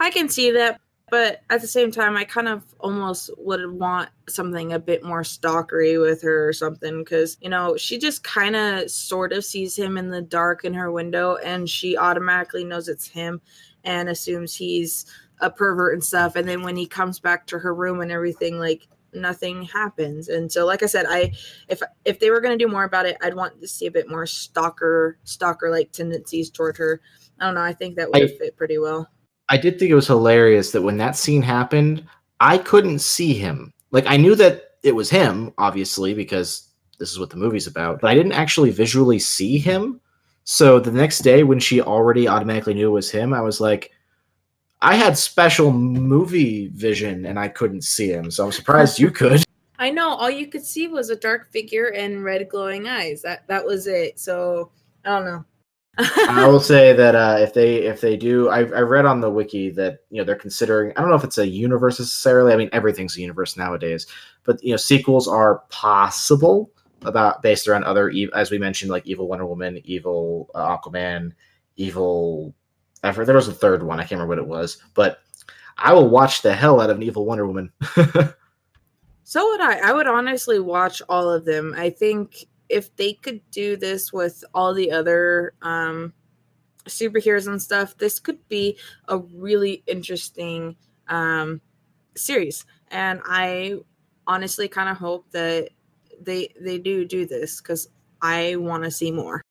I 0.00 0.10
can 0.10 0.28
see 0.28 0.50
that 0.52 0.80
but 1.10 1.42
at 1.50 1.60
the 1.60 1.66
same 1.66 1.90
time 1.90 2.16
i 2.16 2.24
kind 2.24 2.48
of 2.48 2.62
almost 2.80 3.30
would 3.38 3.70
want 3.70 4.08
something 4.28 4.72
a 4.72 4.78
bit 4.78 5.04
more 5.04 5.22
stalkery 5.22 6.00
with 6.00 6.22
her 6.22 6.48
or 6.48 6.52
something 6.52 6.98
because 6.98 7.36
you 7.40 7.48
know 7.48 7.76
she 7.76 7.98
just 7.98 8.24
kind 8.24 8.56
of 8.56 8.90
sort 8.90 9.32
of 9.32 9.44
sees 9.44 9.76
him 9.76 9.96
in 9.96 10.10
the 10.10 10.22
dark 10.22 10.64
in 10.64 10.74
her 10.74 10.90
window 10.90 11.36
and 11.36 11.68
she 11.68 11.96
automatically 11.96 12.64
knows 12.64 12.88
it's 12.88 13.06
him 13.06 13.40
and 13.84 14.08
assumes 14.08 14.54
he's 14.54 15.06
a 15.40 15.50
pervert 15.50 15.94
and 15.94 16.04
stuff 16.04 16.34
and 16.34 16.48
then 16.48 16.62
when 16.62 16.76
he 16.76 16.86
comes 16.86 17.20
back 17.20 17.46
to 17.46 17.58
her 17.58 17.74
room 17.74 18.00
and 18.00 18.10
everything 18.10 18.58
like 18.58 18.88
nothing 19.12 19.62
happens. 19.62 20.28
And 20.28 20.50
so 20.52 20.66
like 20.66 20.82
i 20.82 20.86
said 20.86 21.06
i 21.08 21.32
if 21.68 21.80
if 22.04 22.20
they 22.20 22.30
were 22.30 22.40
going 22.40 22.56
to 22.56 22.62
do 22.62 22.70
more 22.70 22.84
about 22.84 23.06
it 23.06 23.16
i'd 23.22 23.34
want 23.34 23.60
to 23.60 23.68
see 23.68 23.86
a 23.86 23.90
bit 23.90 24.10
more 24.10 24.26
stalker 24.26 25.18
stalker 25.24 25.70
like 25.70 25.90
tendencies 25.92 26.50
toward 26.50 26.76
her. 26.76 27.00
I 27.40 27.46
don't 27.46 27.54
know 27.54 27.62
i 27.62 27.72
think 27.72 27.96
that 27.96 28.10
would 28.10 28.22
have 28.22 28.36
fit 28.36 28.56
pretty 28.56 28.78
well 28.78 29.08
i 29.48 29.56
did 29.56 29.78
think 29.78 29.90
it 29.90 29.94
was 29.94 30.06
hilarious 30.06 30.70
that 30.70 30.82
when 30.82 30.96
that 30.96 31.16
scene 31.16 31.42
happened 31.42 32.04
i 32.40 32.58
couldn't 32.58 32.98
see 32.98 33.34
him 33.34 33.72
like 33.90 34.06
i 34.06 34.16
knew 34.16 34.34
that 34.34 34.72
it 34.82 34.94
was 34.94 35.10
him 35.10 35.52
obviously 35.58 36.14
because 36.14 36.68
this 36.98 37.10
is 37.10 37.18
what 37.18 37.30
the 37.30 37.36
movie's 37.36 37.66
about 37.66 38.00
but 38.00 38.10
i 38.10 38.14
didn't 38.14 38.32
actually 38.32 38.70
visually 38.70 39.18
see 39.18 39.58
him 39.58 40.00
so 40.44 40.78
the 40.78 40.92
next 40.92 41.20
day 41.20 41.42
when 41.42 41.58
she 41.58 41.80
already 41.80 42.28
automatically 42.28 42.74
knew 42.74 42.88
it 42.88 42.92
was 42.92 43.10
him 43.10 43.32
i 43.32 43.40
was 43.40 43.60
like 43.60 43.92
I 44.82 44.94
had 44.94 45.16
special 45.16 45.72
movie 45.72 46.68
vision 46.68 47.26
and 47.26 47.38
I 47.38 47.48
couldn't 47.48 47.82
see 47.82 48.08
him, 48.08 48.30
so 48.30 48.44
I'm 48.44 48.52
surprised 48.52 48.98
you 48.98 49.10
could. 49.10 49.42
I 49.78 49.90
know 49.90 50.10
all 50.10 50.30
you 50.30 50.46
could 50.46 50.64
see 50.64 50.86
was 50.86 51.10
a 51.10 51.16
dark 51.16 51.50
figure 51.50 51.88
and 51.88 52.24
red 52.24 52.48
glowing 52.48 52.86
eyes. 52.86 53.22
That 53.22 53.46
that 53.48 53.64
was 53.64 53.86
it. 53.86 54.18
So 54.18 54.70
I 55.04 55.10
don't 55.10 55.24
know. 55.24 55.44
I 55.98 56.46
will 56.46 56.60
say 56.60 56.92
that 56.92 57.14
uh, 57.14 57.36
if 57.40 57.54
they 57.54 57.76
if 57.76 58.00
they 58.00 58.16
do, 58.16 58.48
I, 58.48 58.58
I 58.58 58.80
read 58.80 59.06
on 59.06 59.20
the 59.20 59.30
wiki 59.30 59.70
that 59.70 60.00
you 60.10 60.18
know 60.18 60.24
they're 60.24 60.36
considering. 60.36 60.92
I 60.96 61.00
don't 61.00 61.08
know 61.08 61.16
if 61.16 61.24
it's 61.24 61.38
a 61.38 61.48
universe 61.48 61.98
necessarily. 61.98 62.52
I 62.52 62.56
mean, 62.56 62.68
everything's 62.72 63.16
a 63.16 63.20
universe 63.20 63.56
nowadays, 63.56 64.06
but 64.44 64.62
you 64.62 64.72
know 64.72 64.76
sequels 64.76 65.26
are 65.26 65.62
possible 65.70 66.70
about 67.02 67.40
based 67.42 67.68
around 67.68 67.84
other 67.84 68.12
as 68.34 68.50
we 68.50 68.58
mentioned 68.58 68.90
like 68.90 69.06
evil 69.06 69.28
Wonder 69.28 69.46
Woman, 69.46 69.80
evil 69.84 70.50
uh, 70.54 70.76
Aquaman, 70.76 71.32
evil 71.76 72.54
I 73.06 73.12
there 73.12 73.34
was 73.34 73.48
a 73.48 73.52
third 73.52 73.82
one. 73.82 73.98
I 74.00 74.02
can't 74.02 74.12
remember 74.20 74.30
what 74.30 74.38
it 74.38 74.48
was, 74.48 74.78
but 74.94 75.20
I 75.78 75.92
will 75.92 76.08
watch 76.08 76.42
the 76.42 76.54
hell 76.54 76.80
out 76.80 76.90
of 76.90 76.96
an 76.96 77.02
Evil 77.02 77.24
Wonder 77.24 77.46
Woman. 77.46 77.70
so 79.24 79.50
would 79.50 79.60
I. 79.60 79.90
I 79.90 79.92
would 79.92 80.06
honestly 80.06 80.58
watch 80.58 81.02
all 81.08 81.30
of 81.30 81.44
them. 81.44 81.74
I 81.76 81.90
think 81.90 82.46
if 82.68 82.94
they 82.96 83.12
could 83.14 83.40
do 83.50 83.76
this 83.76 84.12
with 84.12 84.44
all 84.54 84.74
the 84.74 84.90
other 84.92 85.54
um, 85.62 86.12
superheroes 86.86 87.46
and 87.46 87.60
stuff, 87.60 87.96
this 87.98 88.18
could 88.18 88.46
be 88.48 88.78
a 89.08 89.18
really 89.18 89.82
interesting 89.86 90.76
um, 91.08 91.60
series. 92.16 92.64
And 92.90 93.20
I 93.26 93.76
honestly 94.26 94.68
kind 94.68 94.88
of 94.88 94.96
hope 94.96 95.30
that 95.30 95.70
they 96.20 96.52
they 96.60 96.78
do 96.78 97.04
do 97.04 97.26
this 97.26 97.60
because 97.60 97.88
I 98.22 98.56
want 98.56 98.84
to 98.84 98.90
see 98.90 99.10
more. 99.10 99.42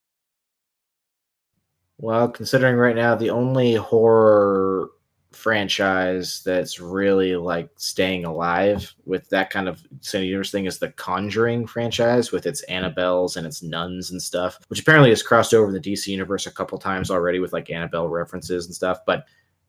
Well, 1.98 2.28
considering 2.30 2.76
right 2.76 2.96
now 2.96 3.16
the 3.16 3.30
only 3.30 3.76
horror 3.76 4.90
franchise 5.36 6.42
that's 6.46 6.80
really 6.80 7.36
like 7.36 7.70
staying 7.76 8.26
alive 8.26 8.94
with 9.06 9.30
that 9.30 9.50
kind 9.50 9.68
of 9.68 9.84
cinematic 10.00 10.28
universe 10.28 10.52
thing 10.52 10.66
is 10.66 10.80
the 10.80 10.92
Conjuring 10.92 11.68
franchise 11.68 12.32
with 12.32 12.46
its 12.46 12.64
Annabelles 12.70 13.38
and 13.38 13.46
its 13.46 13.62
nuns 13.62 14.12
and 14.12 14.22
stuff, 14.22 14.60
which 14.68 14.80
apparently 14.80 15.10
has 15.10 15.24
crossed 15.24 15.54
over 15.54 15.72
the 15.72 15.80
DC 15.80 16.08
universe 16.08 16.48
a 16.48 16.52
couple 16.52 16.78
times 16.78 17.12
already 17.12 17.40
with 17.40 17.54
like 17.54 17.70
Annabelle 17.70 18.08
references 18.08 18.66
and 18.66 18.74
stuff. 18.74 19.00
But 19.06 19.26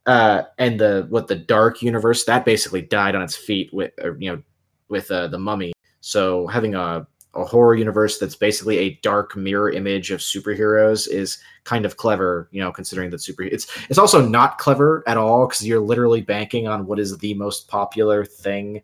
uh, 0.06 0.44
and 0.58 0.78
the 0.78 1.06
what 1.10 1.26
the 1.26 1.36
Dark 1.36 1.82
universe 1.82 2.24
that 2.24 2.44
basically 2.44 2.82
died 2.82 3.14
on 3.14 3.22
its 3.22 3.36
feet 3.36 3.72
with 3.72 3.92
or, 4.02 4.16
you 4.18 4.32
know 4.32 4.42
with 4.88 5.10
uh, 5.10 5.26
the 5.26 5.38
Mummy. 5.38 5.72
So 6.00 6.46
having 6.46 6.74
a 6.74 7.06
a 7.36 7.44
horror 7.44 7.74
universe 7.74 8.18
that's 8.18 8.36
basically 8.36 8.78
a 8.78 8.98
dark 9.02 9.36
mirror 9.36 9.70
image 9.70 10.10
of 10.10 10.20
superheroes 10.20 11.08
is 11.08 11.38
kind 11.64 11.84
of 11.84 11.96
clever, 11.96 12.48
you 12.52 12.60
know, 12.60 12.72
considering 12.72 13.10
that 13.10 13.20
super 13.20 13.42
it's 13.42 13.66
it's 13.88 13.98
also 13.98 14.26
not 14.26 14.58
clever 14.58 15.02
at 15.06 15.16
all 15.16 15.46
because 15.46 15.66
you're 15.66 15.80
literally 15.80 16.20
banking 16.20 16.66
on 16.66 16.86
what 16.86 16.98
is 16.98 17.16
the 17.18 17.34
most 17.34 17.68
popular 17.68 18.24
thing 18.24 18.82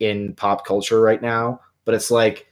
in 0.00 0.34
pop 0.34 0.66
culture 0.66 1.00
right 1.00 1.22
now. 1.22 1.60
But 1.84 1.94
it's 1.94 2.10
like 2.10 2.46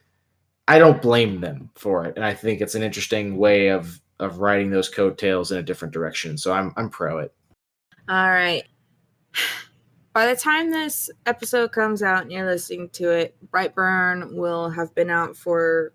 I 0.69 0.79
don't 0.79 1.03
blame 1.03 1.41
them 1.41 1.71
for 1.75 2.05
it, 2.05 2.17
and 2.17 2.25
I 2.25 2.35
think 2.35 2.61
it's 2.61 2.75
an 2.75 2.83
interesting 2.83 3.37
way 3.37 3.69
of 3.69 4.01
of 4.21 4.39
riding 4.39 4.71
those 4.71 4.89
coattails 4.89 5.53
in 5.53 5.59
a 5.59 5.63
different 5.63 5.93
direction. 5.93 6.39
So 6.39 6.53
I'm 6.53 6.73
I'm 6.77 6.89
pro 6.89 7.19
it. 7.19 7.35
All 8.09 8.31
right 8.31 8.65
by 10.13 10.27
the 10.27 10.37
time 10.37 10.71
this 10.71 11.11
episode 11.27 11.73
comes 11.73 12.03
out 12.03 12.23
and 12.23 12.33
you're 12.33 12.47
listening 12.47 12.91
to 12.91 13.11
it, 13.11 13.37
Brightburn 13.51 14.35
will 14.37 14.71
have 14.71 14.95
been 14.95 15.11
out 15.11 15.37
for 15.37 15.93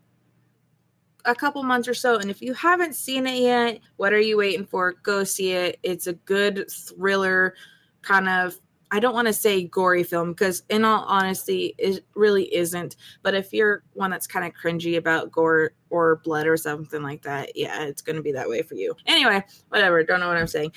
a 1.26 1.36
couple 1.36 1.62
months 1.62 1.88
or 1.88 1.94
so. 1.94 2.18
And 2.18 2.30
if 2.30 2.42
you 2.42 2.54
haven't 2.54 2.96
seen 2.96 3.28
it 3.28 3.42
yet, 3.42 3.80
what 3.98 4.14
are 4.14 4.20
you 4.20 4.38
waiting 4.38 4.66
for? 4.66 4.94
Go 5.04 5.24
see 5.24 5.52
it. 5.52 5.80
It's 5.84 6.08
a 6.08 6.14
good 6.14 6.66
thriller 6.72 7.54
kind 8.02 8.30
of 8.30 8.56
I 8.91 9.00
don't 9.00 9.13
want 9.13 9.28
to 9.28 9.34
say 9.34 9.63
gory 9.63 10.04
film 10.04 10.32
because, 10.32 10.63
in 10.69 10.86
all 10.86 11.04
honesty, 11.06 11.76
it 11.78 12.06
really 12.15 12.54
isn't. 12.56 12.95
But 13.21 13.34
if 13.34 13.52
you're 13.52 13.84
one 13.93 14.12
that's 14.12 14.28
kind 14.28 14.45
of 14.45 14.54
cringy 14.54 14.97
about 14.97 15.32
gore 15.32 15.71
or 15.89 16.17
blood 16.23 16.47
or 16.47 16.56
something 16.56 17.04
like 17.04 17.21
that, 17.23 17.52
yeah, 17.56 17.84
it's 17.84 18.02
going 18.02 18.15
to 18.15 18.21
be 18.21 18.32
that 18.32 18.47
way 18.47 18.62
for 18.62 18.76
you. 18.76 18.95
Anyway, 19.06 19.43
whatever. 19.69 20.04
Don't 20.04 20.21
know 20.21 20.28
what 20.28 20.38
I'm 20.38 20.47
saying. 20.47 20.71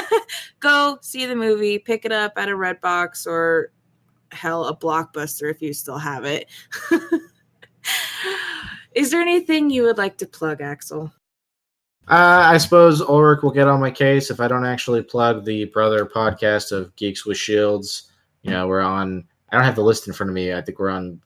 Go 0.60 0.98
see 1.02 1.26
the 1.26 1.36
movie, 1.36 1.78
pick 1.78 2.04
it 2.04 2.12
up 2.12 2.32
at 2.36 2.48
a 2.48 2.52
Redbox 2.52 3.26
or 3.26 3.72
hell, 4.32 4.64
a 4.66 4.76
Blockbuster 4.76 5.50
if 5.50 5.62
you 5.62 5.72
still 5.72 5.98
have 5.98 6.24
it. 6.24 6.48
Is 8.94 9.10
there 9.10 9.22
anything 9.22 9.70
you 9.70 9.84
would 9.84 9.98
like 9.98 10.18
to 10.18 10.26
plug, 10.26 10.60
Axle? 10.60 11.12
Uh, 12.08 12.48
I 12.50 12.58
suppose 12.58 13.00
Ulrich 13.00 13.42
will 13.42 13.52
get 13.52 13.68
on 13.68 13.80
my 13.80 13.90
case 13.90 14.30
if 14.30 14.40
I 14.40 14.48
don't 14.48 14.66
actually 14.66 15.02
plug 15.02 15.44
the 15.44 15.66
brother 15.66 16.04
podcast 16.04 16.72
of 16.72 16.94
Geeks 16.96 17.24
with 17.24 17.36
Shields. 17.36 18.10
You 18.42 18.50
know, 18.50 18.66
we're 18.66 18.80
on. 18.80 19.24
I 19.50 19.56
don't 19.56 19.64
have 19.64 19.76
the 19.76 19.84
list 19.84 20.08
in 20.08 20.12
front 20.12 20.30
of 20.30 20.34
me. 20.34 20.52
I 20.52 20.60
think 20.60 20.78
we're 20.78 20.90
on 20.90 21.20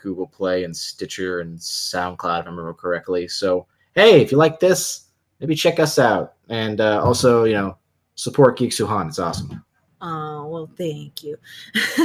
Google 0.00 0.26
Play 0.26 0.64
and 0.64 0.76
Stitcher 0.76 1.40
and 1.40 1.58
SoundCloud, 1.58 2.40
if 2.40 2.46
I 2.46 2.50
remember 2.50 2.74
correctly. 2.74 3.26
So, 3.28 3.66
hey, 3.94 4.20
if 4.20 4.30
you 4.30 4.38
like 4.38 4.60
this, 4.60 5.08
maybe 5.40 5.54
check 5.54 5.80
us 5.80 5.98
out. 5.98 6.34
And 6.48 6.80
uh, 6.80 7.02
also, 7.02 7.44
you 7.44 7.54
know, 7.54 7.76
support 8.14 8.58
Geeks 8.58 8.78
Who 8.78 8.86
Haunt. 8.86 9.08
It's 9.08 9.18
awesome. 9.18 9.64
Oh, 10.00 10.46
well, 10.48 10.70
thank 10.76 11.22
you. 11.22 11.36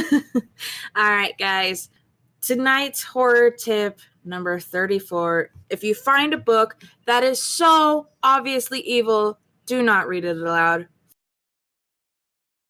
All 0.95 1.09
right, 1.09 1.37
guys. 1.37 1.89
Tonight's 2.41 3.01
horror 3.01 3.49
tip 3.51 3.99
number 4.25 4.59
34. 4.59 5.49
If 5.69 5.83
you 5.83 5.95
find 5.95 6.33
a 6.33 6.37
book 6.37 6.77
that 7.05 7.23
is 7.23 7.41
so 7.41 8.07
obviously 8.23 8.81
evil, 8.81 9.39
do 9.65 9.81
not 9.81 10.07
read 10.07 10.25
it 10.25 10.37
aloud. 10.37 10.87